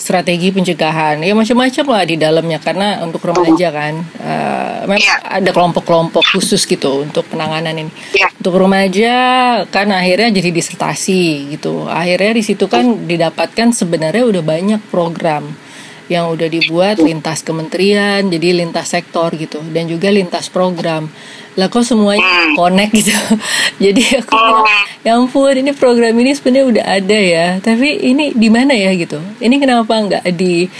[0.00, 1.20] strategi pencegahan.
[1.20, 5.16] Ya macam-macam lah di dalamnya karena untuk remaja kan eh, memang Iya.
[5.44, 7.92] ada kelompok-kelompok khusus gitu untuk penanganan ini.
[8.16, 8.32] Iya.
[8.40, 9.14] Untuk remaja
[9.68, 11.84] kan akhirnya jadi disertasi gitu.
[11.84, 15.52] Akhirnya di situ kan didapatkan sebenarnya udah banyak program
[16.10, 21.06] yang udah dibuat lintas kementerian jadi lintas sektor gitu dan juga lintas program
[21.54, 22.22] lah kok semuanya
[22.54, 23.10] connect gitu?
[23.84, 24.62] Jadi aku bilang,
[25.02, 28.90] ya ampun ini program ini sebenarnya udah ada ya tapi ini di mana ya?
[28.92, 29.18] Gitu.
[29.38, 30.70] Ini kenapa nggak di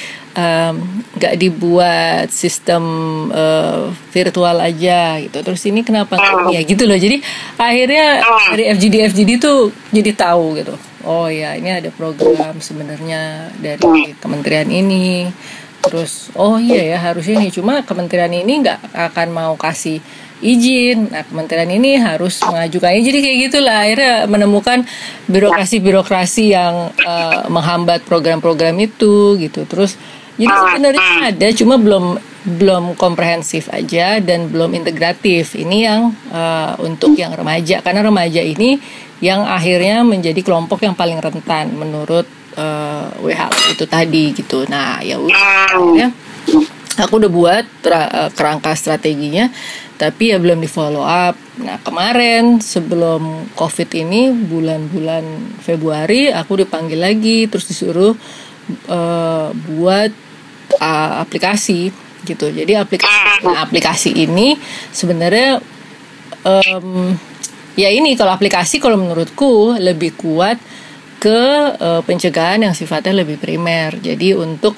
[1.10, 2.82] nggak dibuat sistem
[3.28, 5.18] eh, virtual aja?
[5.18, 5.38] Gitu.
[5.42, 6.96] Terus ini kenapa nggak- ya gitu loh.
[6.96, 7.18] Jadi
[7.56, 8.06] akhirnya
[8.54, 9.58] dari FGD FGD tuh
[9.90, 10.74] jadi tahu gitu.
[11.02, 13.82] Oh ya ini ada program sebenarnya dari
[14.16, 15.26] kementerian ini.
[15.80, 19.98] Terus oh iya ya harus ini cuma kementerian ini nggak akan mau kasih
[20.40, 21.08] izin.
[21.08, 24.78] Nah kementerian ini harus mengajukan jadi kayak gitulah akhirnya menemukan
[25.26, 29.64] birokrasi-birokrasi yang eh, menghambat program-program itu gitu.
[29.64, 29.96] Terus
[30.36, 35.54] jadi sebenarnya ada cuma belum belum komprehensif aja dan belum integratif.
[35.54, 37.80] Ini yang eh, untuk yang remaja.
[37.80, 38.80] Karena remaja ini
[39.20, 42.24] yang akhirnya menjadi kelompok yang paling rentan menurut
[42.56, 44.64] eh, WHO itu tadi gitu.
[44.66, 45.38] Nah ya udah
[45.70, 45.94] Hmm.
[45.94, 46.08] ya
[46.98, 49.48] aku udah buat tra- kerangka strateginya
[50.00, 56.96] tapi ya belum di follow up nah kemarin sebelum covid ini bulan-bulan Februari aku dipanggil
[56.96, 58.16] lagi terus disuruh
[58.88, 60.10] eh, buat
[60.80, 61.92] uh, aplikasi
[62.24, 64.56] gitu jadi aplikasi nah, aplikasi ini
[64.88, 65.60] sebenarnya
[66.48, 67.16] em,
[67.76, 70.56] ya ini kalau aplikasi kalau menurutku lebih kuat
[71.20, 71.40] ke
[71.76, 74.00] eh, pencegahan yang sifatnya lebih primer.
[74.00, 74.74] Jadi untuk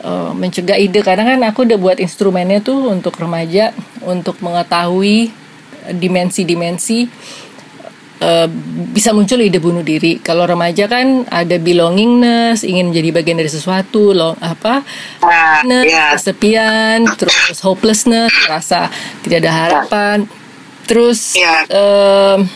[0.00, 3.72] eh, mencegah ide karena kan aku udah buat instrumennya tuh untuk remaja
[4.02, 5.30] untuk mengetahui
[5.88, 7.08] dimensi-dimensi
[8.18, 8.46] eh,
[8.90, 10.18] bisa muncul ide bunuh diri.
[10.18, 14.82] Kalau remaja kan ada belongingness, ingin menjadi bagian dari sesuatu, lo, apa,
[15.22, 16.18] Ah, Nah, ya.
[16.18, 18.90] kesepian, terus hopelessness, rasa
[19.22, 20.18] tidak ada harapan,
[20.84, 21.62] terus Ya.
[21.70, 22.50] em,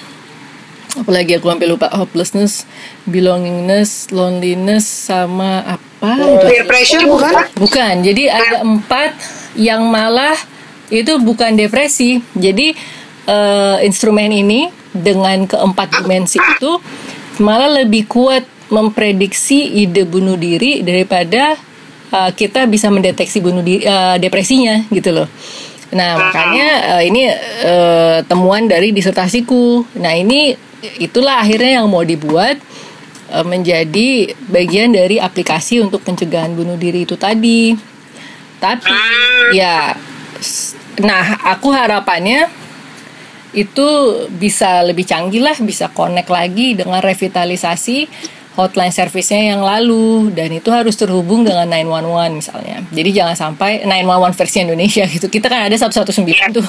[0.99, 2.67] apalagi aku sampai lupa hopelessness,
[3.07, 5.92] belongingness, loneliness, sama apa?
[6.03, 7.33] Peer pressure bukan?
[7.55, 9.15] Bukan, jadi ada empat
[9.55, 10.35] yang malah
[10.91, 12.19] itu bukan depresi.
[12.35, 12.75] Jadi
[13.31, 16.83] eh, instrumen ini dengan keempat dimensi itu
[17.41, 21.55] malah lebih kuat memprediksi ide bunuh diri daripada
[22.11, 25.31] eh, kita bisa mendeteksi bunuh diri eh, depresinya gitu loh.
[25.95, 27.23] Nah makanya eh, ini
[27.63, 29.87] eh, temuan dari disertasiku.
[30.03, 30.59] Nah ini
[30.99, 32.59] itulah akhirnya yang mau dibuat
[33.41, 34.09] menjadi
[34.45, 37.73] bagian dari aplikasi untuk pencegahan bunuh diri itu tadi.
[38.59, 38.93] Tapi
[39.51, 39.97] ya
[40.37, 42.53] s- nah aku harapannya
[43.53, 43.89] itu
[44.33, 48.09] bisa lebih canggih lah, bisa connect lagi dengan revitalisasi
[48.53, 52.85] hotline service-nya yang lalu dan itu harus terhubung dengan 911 misalnya.
[52.93, 55.27] Jadi jangan sampai 911 versi Indonesia gitu.
[55.29, 56.67] Kita kan ada 119 tuh.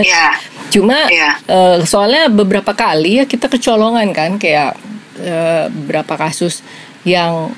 [0.00, 0.32] Ya.
[0.72, 1.36] Cuma Iya.
[1.44, 4.76] eh, soalnya beberapa kali ya kita kecolongan kan kayak
[5.20, 6.64] eh, beberapa kasus
[7.04, 7.48] yang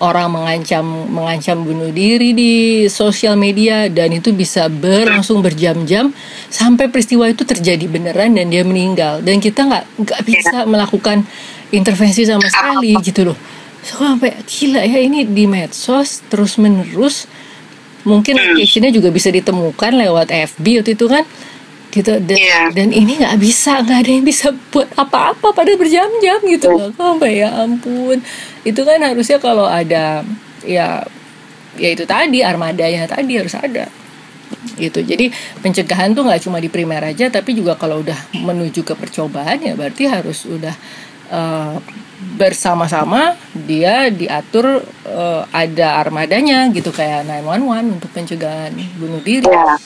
[0.00, 2.52] orang mengancam mengancam bunuh diri di
[2.88, 6.12] sosial media dan itu bisa berlangsung berjam-jam
[6.48, 9.20] sampai peristiwa itu terjadi beneran dan dia meninggal.
[9.24, 11.24] Dan kita nggak nggak bisa melakukan
[11.72, 13.38] intervensi sama sekali gitu loh.
[13.86, 17.30] So, sampai gila ya ini di medsos terus menerus
[18.06, 21.26] mungkin location-nya juga bisa ditemukan lewat FB waktu itu kan
[21.96, 22.12] gitu.
[22.20, 22.62] Dan, Iya.
[22.76, 26.92] dan ini nggak bisa nggak ada yang bisa buat apa-apa pada berjam-jam gitu loh.
[26.92, 28.20] Sampai ya ampun.
[28.62, 30.20] Itu kan harusnya kalau ada
[30.60, 31.00] ya
[31.76, 33.88] ya itu tadi armadanya tadi harus ada.
[34.76, 35.00] Gitu.
[35.00, 35.32] Jadi
[35.64, 39.72] pencegahan tuh nggak cuma di primer aja tapi juga kalau udah menuju ke percobaan ya
[39.72, 40.74] berarti harus udah
[41.32, 41.76] eh,
[42.36, 46.92] bersama-sama dia diatur eh, ada armadanya gitu.
[46.92, 49.48] Kayak 911 untuk pencegahan bunuh diri.
[49.48, 49.80] Ya.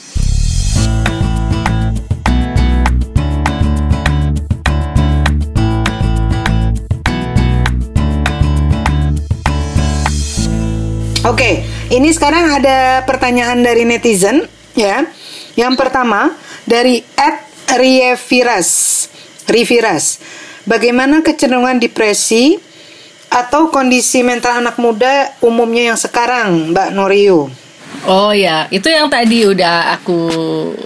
[11.21, 11.61] Oke,
[11.93, 15.05] ini sekarang ada pertanyaan dari netizen ya.
[15.53, 16.33] Yang pertama
[16.65, 17.37] dari Ed
[17.77, 18.69] Rieviras.
[19.45, 20.17] Riviras.
[20.65, 22.57] Bagaimana kecenderungan depresi
[23.29, 27.53] atau kondisi mental anak muda umumnya yang sekarang, Mbak Norio?
[28.09, 30.25] Oh ya, itu yang tadi udah aku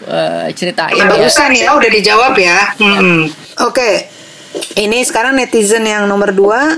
[0.02, 0.98] eh, ceritain.
[0.98, 1.10] Ya, ya.
[1.14, 2.74] bagusan ya, udah dijawab ya.
[2.82, 3.30] Hmm.
[3.62, 4.10] Oke,
[4.82, 6.74] ini sekarang netizen yang nomor dua,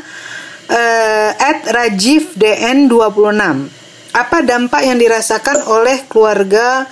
[0.71, 3.71] eh, at Rajiv DN 26.
[4.17, 6.89] Apa dampak yang dirasakan oleh keluarga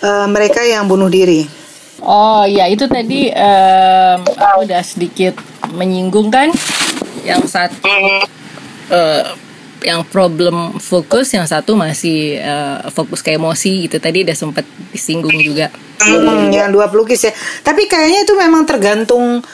[0.00, 1.60] eh, mereka yang bunuh diri?
[2.00, 5.36] Oh ya, itu tadi em, aku udah sedikit
[5.68, 6.48] menyinggung kan,
[7.28, 7.84] yang satu
[8.88, 9.24] eh,
[9.84, 14.00] yang problem fokus, yang satu masih eh, fokus ke emosi gitu.
[14.00, 14.64] Tadi udah sempet
[14.96, 15.68] disinggung juga.
[16.00, 17.32] Hmm, yang dua pelukis ya.
[17.60, 19.44] Tapi kayaknya itu memang tergantung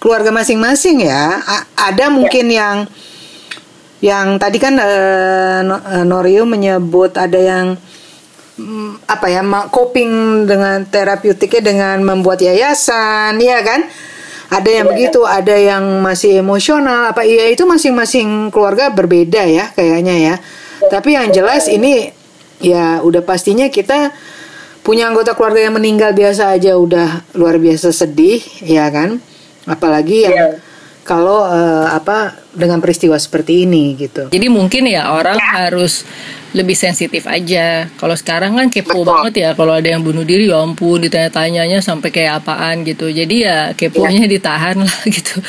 [0.00, 1.36] keluarga masing-masing ya.
[1.44, 2.88] A- ada mungkin yang
[4.00, 5.60] yang tadi kan eh,
[6.08, 7.76] Norio menyebut ada yang
[8.56, 13.84] mm, apa ya coping dengan terapeutiknya dengan membuat yayasan, ya kan?
[14.50, 17.14] Ada yang begitu, ada yang masih emosional.
[17.14, 20.34] Apa iya itu masing-masing keluarga berbeda ya kayaknya ya.
[20.90, 22.10] Tapi yang jelas ini
[22.58, 24.10] ya udah pastinya kita
[24.80, 29.20] punya anggota keluarga yang meninggal biasa aja udah luar biasa sedih, ya kan?
[29.68, 30.58] Apalagi yang
[31.10, 34.30] kalau eh, apa dengan peristiwa seperti ini gitu.
[34.30, 36.06] Jadi mungkin ya orang harus
[36.54, 37.90] lebih sensitif aja.
[37.98, 42.14] Kalau sekarang kan kepo banget ya kalau ada yang bunuh diri ya ampun ditanya-tanyanya sampai
[42.14, 43.10] kayak apaan gitu.
[43.10, 45.42] Jadi ya keponya ditahan lah gitu.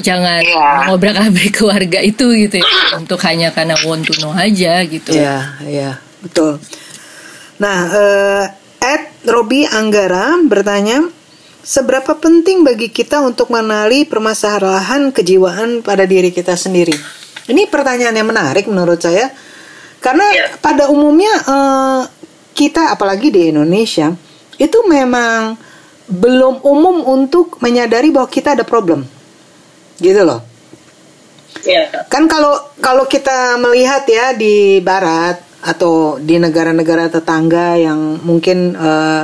[0.00, 0.88] Jangan Iya.
[0.88, 2.68] ngobrak-abrik keluarga itu gitu ya.
[2.96, 5.12] Untuk hanya karena want to know aja gitu.
[5.12, 5.90] Iya, iya,
[6.24, 6.56] betul.
[7.60, 8.44] Nah, eh
[8.82, 11.06] Ed Robi Anggara bertanya,
[11.62, 16.94] seberapa penting bagi kita untuk mengenali permasalahan kejiwaan pada diri kita sendiri?
[17.50, 19.30] ini pertanyaan yang menarik menurut saya
[19.98, 20.46] karena Ya.
[20.62, 22.00] pada umumnya eh,
[22.54, 24.14] kita apalagi di Indonesia
[24.58, 25.58] itu memang
[26.06, 29.02] belum umum untuk menyadari bahwa kita ada problem
[29.98, 30.42] gitu loh
[31.62, 31.86] Ya.
[32.10, 39.22] kan kalau kalau kita melihat ya di barat atau di negara-negara tetangga yang mungkin eh,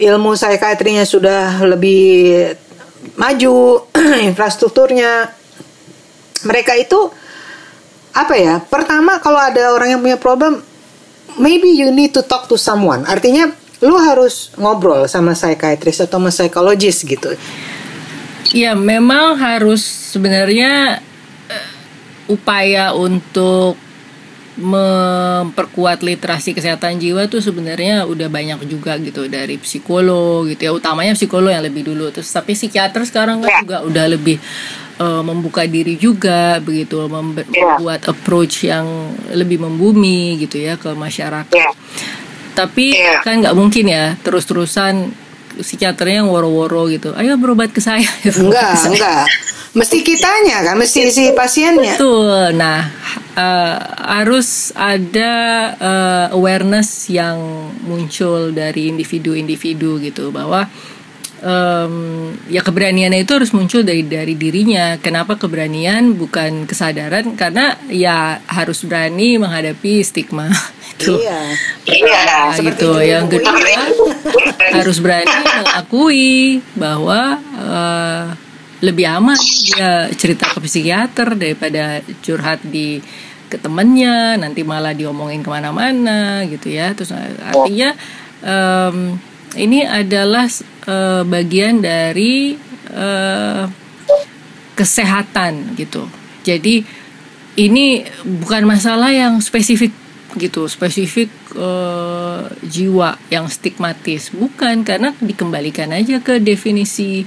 [0.00, 2.48] ilmu psikiatrinya sudah lebih
[3.20, 3.84] maju
[4.28, 5.28] infrastrukturnya.
[6.40, 7.12] Mereka itu
[8.10, 10.58] apa ya pertama kalau ada orang yang punya problem
[11.38, 13.04] maybe you need to talk to someone.
[13.04, 13.52] Artinya
[13.84, 17.36] lu harus ngobrol sama psikiatris atau sama psikologis gitu.
[18.56, 20.98] Ya memang harus sebenarnya
[21.52, 21.68] eh,
[22.32, 23.76] upaya untuk
[24.60, 30.72] memperkuat literasi kesehatan jiwa tuh sebenarnya udah banyak juga gitu dari psikolog gitu ya.
[30.72, 32.08] Utamanya psikolog yang lebih dulu.
[32.08, 33.58] Terus tapi psikiater sekarang kan Ya.
[33.60, 34.36] juga udah lebih
[34.96, 37.74] eh, membuka diri juga begitu membe- Ya.
[37.74, 38.84] membuat approach yang
[39.30, 41.48] lebih membumi gitu ya ke masyarakat.
[41.50, 41.72] Ya.
[42.50, 42.92] tapi
[43.22, 45.14] kan nggak mungkin ya terus-terusan
[45.56, 47.14] psikiaternya yang woro-woro gitu.
[47.14, 48.04] Ayo berobat ke saya.
[48.22, 49.24] Enggak enggak
[49.70, 52.58] mesti kitanya kan mesti si pasiennya Betul.
[52.58, 52.90] Nah,
[53.32, 55.32] eh, harus ada
[55.78, 57.38] eh, awareness yang
[57.86, 60.66] muncul dari individu-individu gitu bahwa
[61.40, 61.94] em,
[62.50, 64.98] ya keberaniannya itu harus muncul dari dari dirinya.
[64.98, 67.38] Kenapa keberanian bukan kesadaran?
[67.38, 70.50] Karena ya harus berani menghadapi stigma
[70.98, 71.14] itu.
[71.16, 71.40] iya
[71.86, 72.20] Iya.
[72.26, 72.90] Nah, Seperti gitu.
[72.98, 73.82] Yang kedua Iya.
[74.82, 75.30] harus berani
[75.62, 76.34] mengakui
[76.74, 78.24] bahwa eh,
[78.80, 83.00] lebih aman dia cerita ke psikiater daripada curhat di
[83.50, 86.94] ke temennya nanti malah diomongin ke mana-mana gitu ya.
[86.94, 87.90] Terus eh, artinya
[88.40, 89.18] em,
[89.58, 90.46] ini adalah
[90.86, 92.54] eh, bagian dari
[92.94, 93.64] eh,
[94.78, 96.06] kesehatan gitu.
[96.46, 96.80] Jadi
[97.58, 99.92] ini bukan masalah yang spesifik
[100.38, 101.28] gitu spesifik
[101.58, 104.30] eh, jiwa yang stigmatis.
[104.30, 107.26] Bukan karena dikembalikan aja ke definisi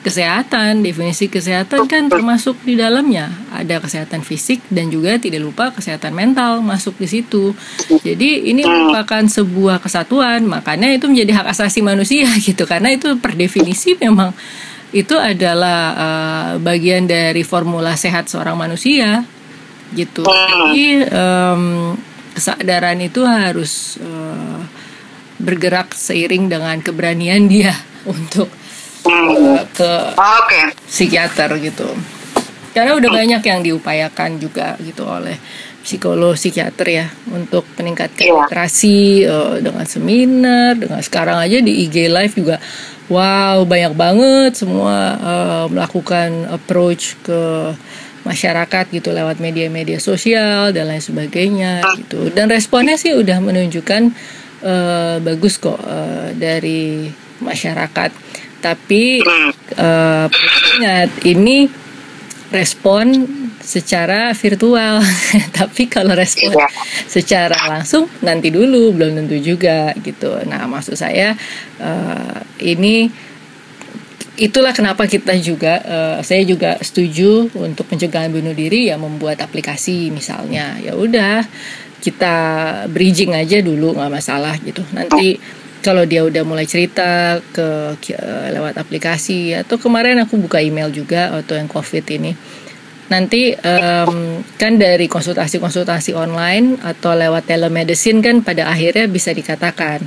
[0.00, 3.28] kesehatan definisi kesehatan kan termasuk di dalamnya.
[3.52, 7.52] Ada kesehatan fisik dan juga tidak lupa kesehatan mental masuk di situ.
[8.00, 12.64] Jadi ini merupakan sebuah kesatuan makanya itu menjadi hak asasi manusia gitu.
[12.64, 14.32] Karena itu per definisi memang
[14.90, 19.22] itu adalah eh, bagian dari formula sehat seorang manusia
[19.92, 20.24] gitu.
[20.24, 21.62] Jadi em,
[22.32, 24.60] kesadaran itu harus eh,
[25.40, 27.76] bergerak seiring dengan keberanian dia
[28.12, 28.48] untuk
[29.02, 30.60] eh, ke Oke.
[30.84, 31.88] psikiater gitu.
[32.70, 35.34] Karena udah banyak yang diupayakan juga gitu oleh
[35.80, 38.36] psikolog psikiater ya untuk meningkatkan Iya.
[38.46, 42.56] literasi eh, dengan seminar dengan sekarang aja di IG live juga
[43.08, 47.74] wow banyak banget semua eh, melakukan approach ke
[48.20, 52.28] masyarakat gitu lewat media-media sosial dan lain sebagainya gitu.
[52.28, 54.02] Dan responnya sih udah menunjukkan
[54.62, 57.08] eh, bagus kok eh, dari
[57.40, 58.12] masyarakat
[58.60, 59.24] tapi
[60.28, 61.66] perlu ingat ini
[62.50, 63.06] respon
[63.60, 64.98] secara virtual.
[65.58, 66.66] Tapi kalau respon Iya.
[67.06, 70.34] secara langsung nanti dulu belum tentu juga gitu.
[70.48, 71.36] Nah maksud saya
[71.78, 73.06] eh, ini
[74.40, 80.10] itulah kenapa kita juga eh, saya juga setuju untuk pencegahan bunuh diri ya membuat aplikasi
[80.10, 80.74] misalnya.
[80.80, 81.44] Ya udah
[82.00, 82.34] kita
[82.88, 84.80] bridging aja dulu nggak masalah gitu.
[84.96, 85.36] Nanti
[85.80, 88.20] kalau dia udah mulai cerita ke ke-
[88.52, 92.32] lewat aplikasi atau kemarin aku buka email juga atau yang covid ini.
[93.10, 99.98] Nanti em, kan dari konsultasi-konsultasi online atau lewat telemedicine kan pada akhirnya bisa dikatakan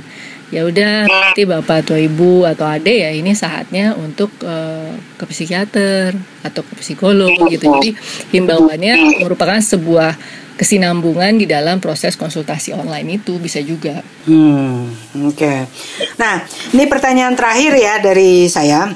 [0.52, 6.14] ya udah nanti bapak atau ibu atau ade ya ini saatnya untuk eh, ke psikiater
[6.46, 7.68] atau ke psikolog gitu.
[7.76, 7.90] Jadi
[8.32, 10.14] himbauannya merupakan sebuah
[10.54, 14.88] kesinambungan di dalam proses konsultasi online itu bisa juga Hmm,
[15.28, 15.52] oke.
[16.16, 16.40] Nah,
[16.72, 18.88] ini pertanyaan terakhir ya dari saya.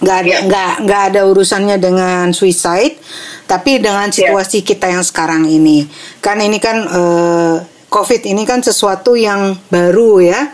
[0.00, 2.98] Nggak ada nggak nggak ada urusannya dengan suicide,
[3.46, 5.86] tapi dengan situasi kita yang sekarang ini.
[6.18, 7.56] Kan ini kan eh,
[7.90, 10.50] COVID ini kan sesuatu yang baru ya.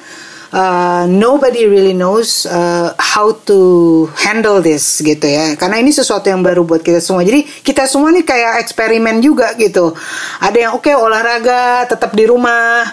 [0.54, 5.58] Uh, nobody really knows uh, how to handle this gitu ya.
[5.58, 7.26] Karena ini sesuatu yang baru buat kita semua.
[7.26, 9.94] Jadi kita semua nih kayak eksperimen juga gitu.
[10.38, 12.86] Ada yang oke olahraga tetap di rumah.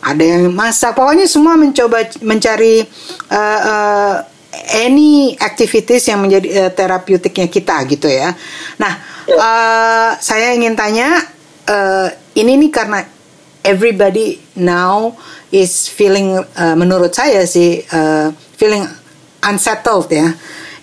[0.00, 0.96] Ada yang masak.
[0.96, 2.86] Pokoknya semua mencoba mencari
[3.28, 4.14] uh, uh,
[4.74, 8.34] any activities yang menjadi uh, terapeutiknya kita gitu ya.
[8.78, 8.92] Nah
[9.28, 11.20] uh, saya ingin tanya
[11.68, 13.04] uh, ini nih karena
[13.62, 15.14] everybody now
[15.50, 18.86] is feeling uh, menurut saya sih uh, feeling
[19.42, 20.30] unsettled ya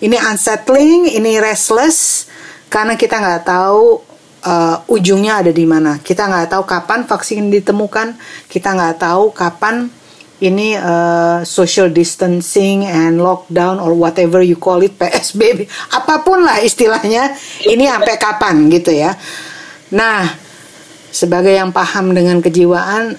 [0.04, 2.28] ini unsettling ini restless
[2.68, 4.08] karena kita nggak tahu
[4.44, 6.00] uh, ujungnya ada di mana.
[6.00, 8.16] Kita nggak tahu kapan vaksin ditemukan,
[8.52, 9.92] kita nggak tahu kapan
[10.38, 15.66] ini uh, social distancing and lockdown or whatever you call it PSBB,
[15.98, 17.34] apa pun lah istilahnya,
[17.66, 19.18] ini sampai kapan gitu ya.
[19.98, 20.30] Nah,
[21.10, 23.18] sebagai yang paham dengan kejiwaan,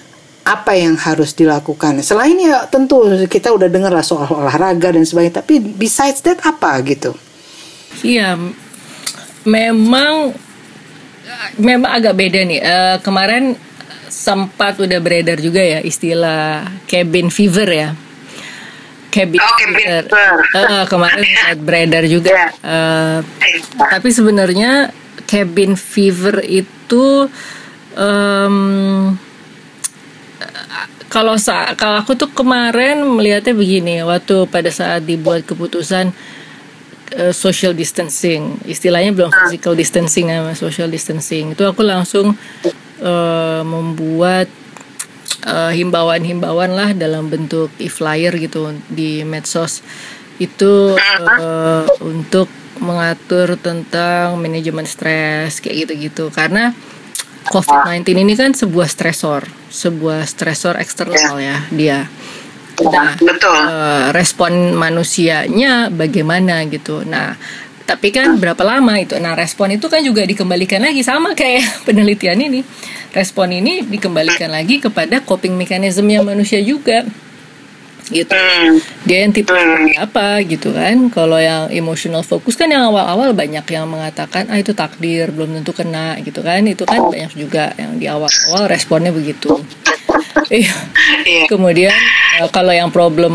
[0.49, 2.01] apa yang harus dilakukan?
[2.01, 6.81] Selain ya tentu kita udah dengar lah soal olahraga dan sebagainya, tapi besides that apa
[6.89, 7.13] gitu?
[8.01, 8.41] Iya,
[9.45, 10.33] memang
[11.61, 12.61] memang agak beda nih.
[12.65, 13.61] Uh, kemarin
[14.09, 17.89] sempat udah beredar juga ya istilah cabin fever ya.
[19.09, 20.37] Cabin, oh, cabin fever.
[20.57, 22.33] Uh, kemarin sempat beredar juga.
[22.65, 23.21] Uh,
[23.77, 24.97] tapi sebenarnya
[25.29, 27.29] cabin fever itu
[27.97, 29.13] um,
[31.09, 31.35] kalau
[31.77, 36.13] kalau aku tuh kemarin melihatnya begini waktu pada saat dibuat keputusan
[37.17, 38.61] uh, social distancing.
[38.69, 39.49] Istilahnya belum ah.
[39.49, 41.57] physical distancing sama social distancing.
[41.57, 42.37] Itu aku langsung
[43.01, 44.53] uh, membuat
[45.49, 49.81] uh, himbauan-himbauan lah dalam bentuk e-flyer gitu di medsos.
[50.37, 50.95] Itu
[51.41, 52.47] uh, untuk
[52.79, 56.31] mengatur tentang manajemen stres kayak gitu-gitu.
[56.31, 56.77] Karena
[57.47, 62.11] COVID-19 ini kan sebuah stresor, sebuah stresor eksternal ya dia.
[62.79, 63.59] Nah, betul.
[63.67, 67.03] Uh, respon manusianya bagaimana gitu.
[67.03, 67.35] Nah,
[67.89, 69.19] tapi kan berapa lama itu?
[69.19, 72.61] Nah, respon itu kan juga dikembalikan lagi sama kayak penelitian ini.
[73.11, 77.03] Respon ini dikembalikan lagi kepada coping mekanismenya manusia juga.
[78.09, 78.33] Gitu.
[78.33, 78.81] Hmm.
[79.05, 80.01] Dia yang tipe hmm.
[80.01, 81.13] apa gitu kan.
[81.13, 85.73] Kalau yang emotional fokus kan yang awal-awal banyak yang mengatakan ah itu takdir, belum tentu
[85.77, 86.65] kena gitu kan.
[86.65, 89.61] Itu kan banyak juga yang di awal-awal responnya begitu.
[90.49, 90.75] Iya.
[91.29, 91.45] iya.
[91.45, 91.93] Kemudian
[92.41, 93.35] uh, kalau yang problem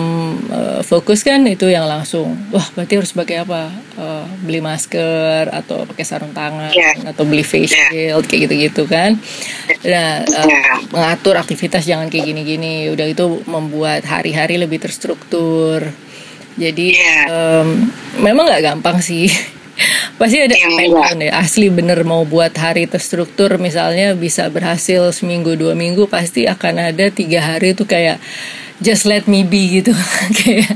[0.50, 3.70] uh, fokus kan itu yang langsung, wah berarti harus pakai apa?
[3.94, 6.98] Uh, beli masker atau pakai sarung tangan yeah.
[7.06, 7.86] atau beli face iya.
[7.94, 8.30] shield yeah.
[8.30, 9.12] kayak gitu-gitu kan.
[9.86, 10.78] Nah, uh, yeah.
[10.90, 12.90] mengatur aktivitas jangan kayak gini-gini.
[12.90, 15.86] Udah itu membuat hari-hari lebih terstruktur.
[16.58, 17.62] Jadi yeah.
[17.62, 17.90] um,
[18.22, 19.30] memang nggak gampang sih.
[20.18, 20.74] Pasti ada yang
[21.18, 26.94] deh asli bener mau buat hari terstruktur misalnya bisa berhasil seminggu dua minggu pasti akan
[26.94, 28.22] ada tiga hari itu kayak
[28.84, 29.96] just let me be gitu.
[30.34, 30.76] Kayak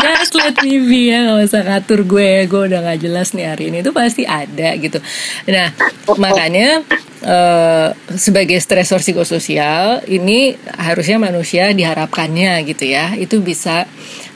[0.00, 1.26] just let me be ya.
[1.26, 5.02] Nggak usah ngatur gue gue udah nggak jelas nih hari ini itu pasti ada gitu.
[5.50, 5.74] Nah
[6.16, 6.86] makanya
[7.26, 13.12] uh, sebagai stresor psikososial ini harusnya manusia diharapkannya gitu ya.
[13.18, 13.84] Itu bisa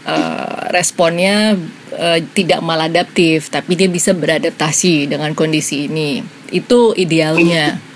[0.06, 1.58] uh, responnya
[1.96, 6.24] uh, tidak maladaptif, tapi dia bisa beradaptasi dengan kondisi ini.
[6.52, 7.92] Itu idealnya.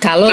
[0.00, 0.32] Kalau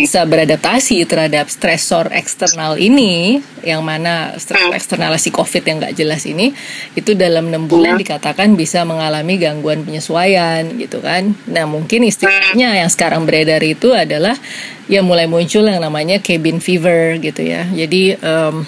[0.00, 6.24] bisa beradaptasi terhadap stresor eksternal ini, yang mana stresor eksternal si COVID yang nggak jelas
[6.24, 6.56] ini,
[6.96, 11.36] itu dalam enam bulan dikatakan bisa mengalami gangguan penyesuaian, gitu kan?
[11.44, 14.40] Nah mungkin istilahnya yang sekarang beredar itu adalah
[14.88, 17.68] ya mulai muncul yang namanya cabin fever, gitu ya.
[17.76, 18.64] Jadi um,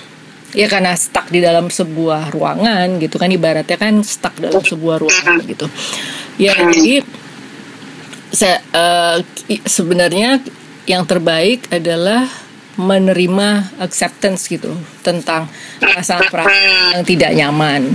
[0.56, 5.44] ya karena stuck di dalam sebuah ruangan gitu kan ibaratnya kan stuck dalam sebuah ruangan
[5.44, 5.68] gitu.
[6.40, 7.04] Ya jadi
[8.32, 9.20] saya uh,
[9.68, 10.40] sebenarnya
[10.88, 12.24] yang terbaik adalah
[12.76, 14.72] menerima acceptance gitu
[15.04, 15.48] tentang
[15.80, 17.92] perasaan-perasaan yang tidak nyaman.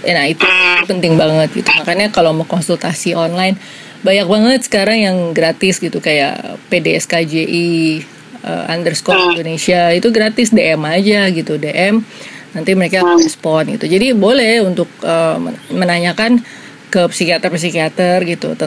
[0.00, 0.44] Nah itu
[0.88, 1.68] penting banget gitu.
[1.84, 3.60] Makanya kalau mau konsultasi online
[4.00, 8.00] banyak banget sekarang yang gratis gitu kayak PDSKJI
[8.44, 9.32] uh, underscore hmm.
[9.36, 12.02] Indonesia itu gratis DM aja gitu DM
[12.50, 13.26] nanti mereka akan hmm.
[13.26, 15.38] respon gitu jadi boleh untuk uh,
[15.70, 16.42] menanyakan
[16.90, 18.58] ke psikiater-psikiater gitu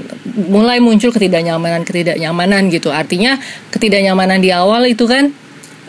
[0.47, 3.35] mulai muncul ketidaknyamanan ketidaknyamanan gitu artinya
[3.67, 5.35] ketidaknyamanan di awal itu kan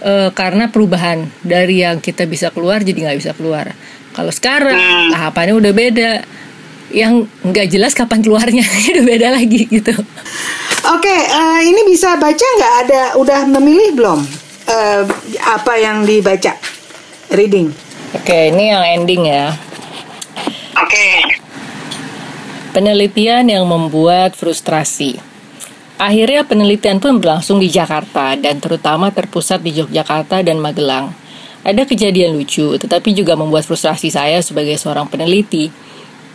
[0.03, 3.71] uh, karena perubahan dari yang kita bisa keluar jadi nggak bisa keluar
[4.19, 5.11] kalau sekarang hmm.
[5.15, 6.13] tahapannya udah beda
[6.95, 8.63] yang nggak jelas kapan keluarnya
[8.95, 9.93] udah beda lagi gitu
[10.85, 12.75] Oke, okay, uh, eh, ini bisa baca nggak?
[12.85, 14.21] Ada udah memilih belum?
[14.69, 15.09] Uh,
[15.41, 16.61] apa yang dibaca?
[17.33, 17.73] Reading.
[18.13, 19.57] Oke, okay, ini yang ending ya.
[20.77, 20.93] Oke.
[20.93, 21.17] Okay.
[22.77, 25.17] Penelitian yang membuat frustrasi.
[25.97, 31.17] Akhirnya penelitian pun berlangsung di Jakarta dan terutama terpusat di Yogyakarta dan Magelang.
[31.65, 35.73] Ada kejadian lucu, tetapi juga membuat frustrasi saya sebagai seorang peneliti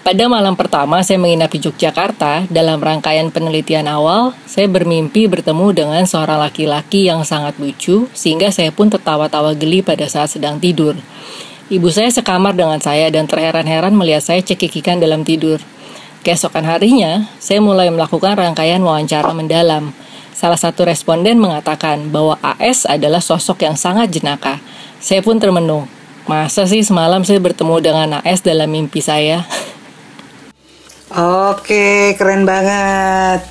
[0.04, 6.04] pada malam pertama saya menginap di Yogyakarta, dalam rangkaian penelitian awal, saya bermimpi bertemu dengan
[6.08, 10.96] seorang laki-laki yang sangat lucu, sehingga saya pun tertawa-tawa geli pada saat sedang tidur.
[11.70, 15.62] Ibu saya sekamar dengan saya dan terheran-heran melihat saya cekikikan dalam tidur.
[16.26, 19.94] Keesokan harinya, saya mulai melakukan rangkaian wawancara mendalam.
[20.34, 24.58] Salah satu responden mengatakan bahwa AS adalah sosok yang sangat jenaka.
[24.98, 25.86] Saya pun termenung.
[26.26, 29.46] Masa sih semalam saya bertemu dengan AS dalam mimpi saya?
[31.10, 33.42] Oke, keren banget.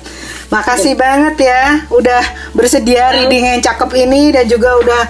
[0.49, 2.25] makasih banget ya udah
[2.57, 5.03] bersedia reading yang cakep ini dan juga udah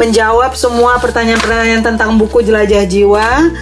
[0.00, 3.52] menjawab semua pertanyaan-pertanyaan tentang buku Jelajah Jiwa.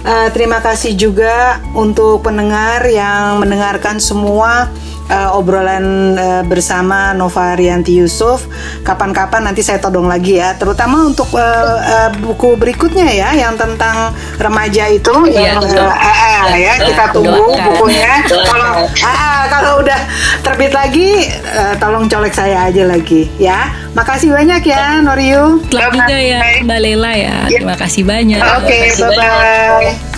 [0.00, 4.72] Uh, terima kasih juga untuk pendengar yang mendengarkan semua
[5.10, 8.46] uh, obrolan uh, bersama Nova Rianti Yusuf.
[8.84, 14.12] Kapan-kapan nanti saya todong lagi ya, terutama untuk uh, uh, buku berikutnya ya, yang tentang
[14.38, 15.12] remaja itu.
[15.28, 17.64] Iya, yang, uh, uh, uh, ya kita tunggu Doakan.
[17.72, 18.12] bukunya.
[18.28, 20.00] Kalau uh, kalau udah
[20.44, 23.72] terbit lagi, uh, tolong colek saya aja lagi ya.
[23.96, 25.58] Makasih banyak ya, Noriu.
[25.72, 27.36] Selamat juga ya Mbak Lela ya.
[27.50, 28.40] Terima kasih banyak.
[28.62, 30.17] Oke, kasih bye bye.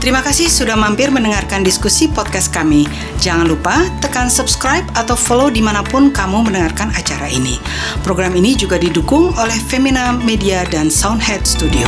[0.00, 2.88] Terima kasih sudah mampir mendengarkan diskusi podcast kami.
[3.20, 7.60] Jangan lupa tekan subscribe atau follow di mana pun kamu mendengarkan acara ini.
[8.00, 11.84] Program ini juga didukung oleh Femina Media dan Soundhead Studio.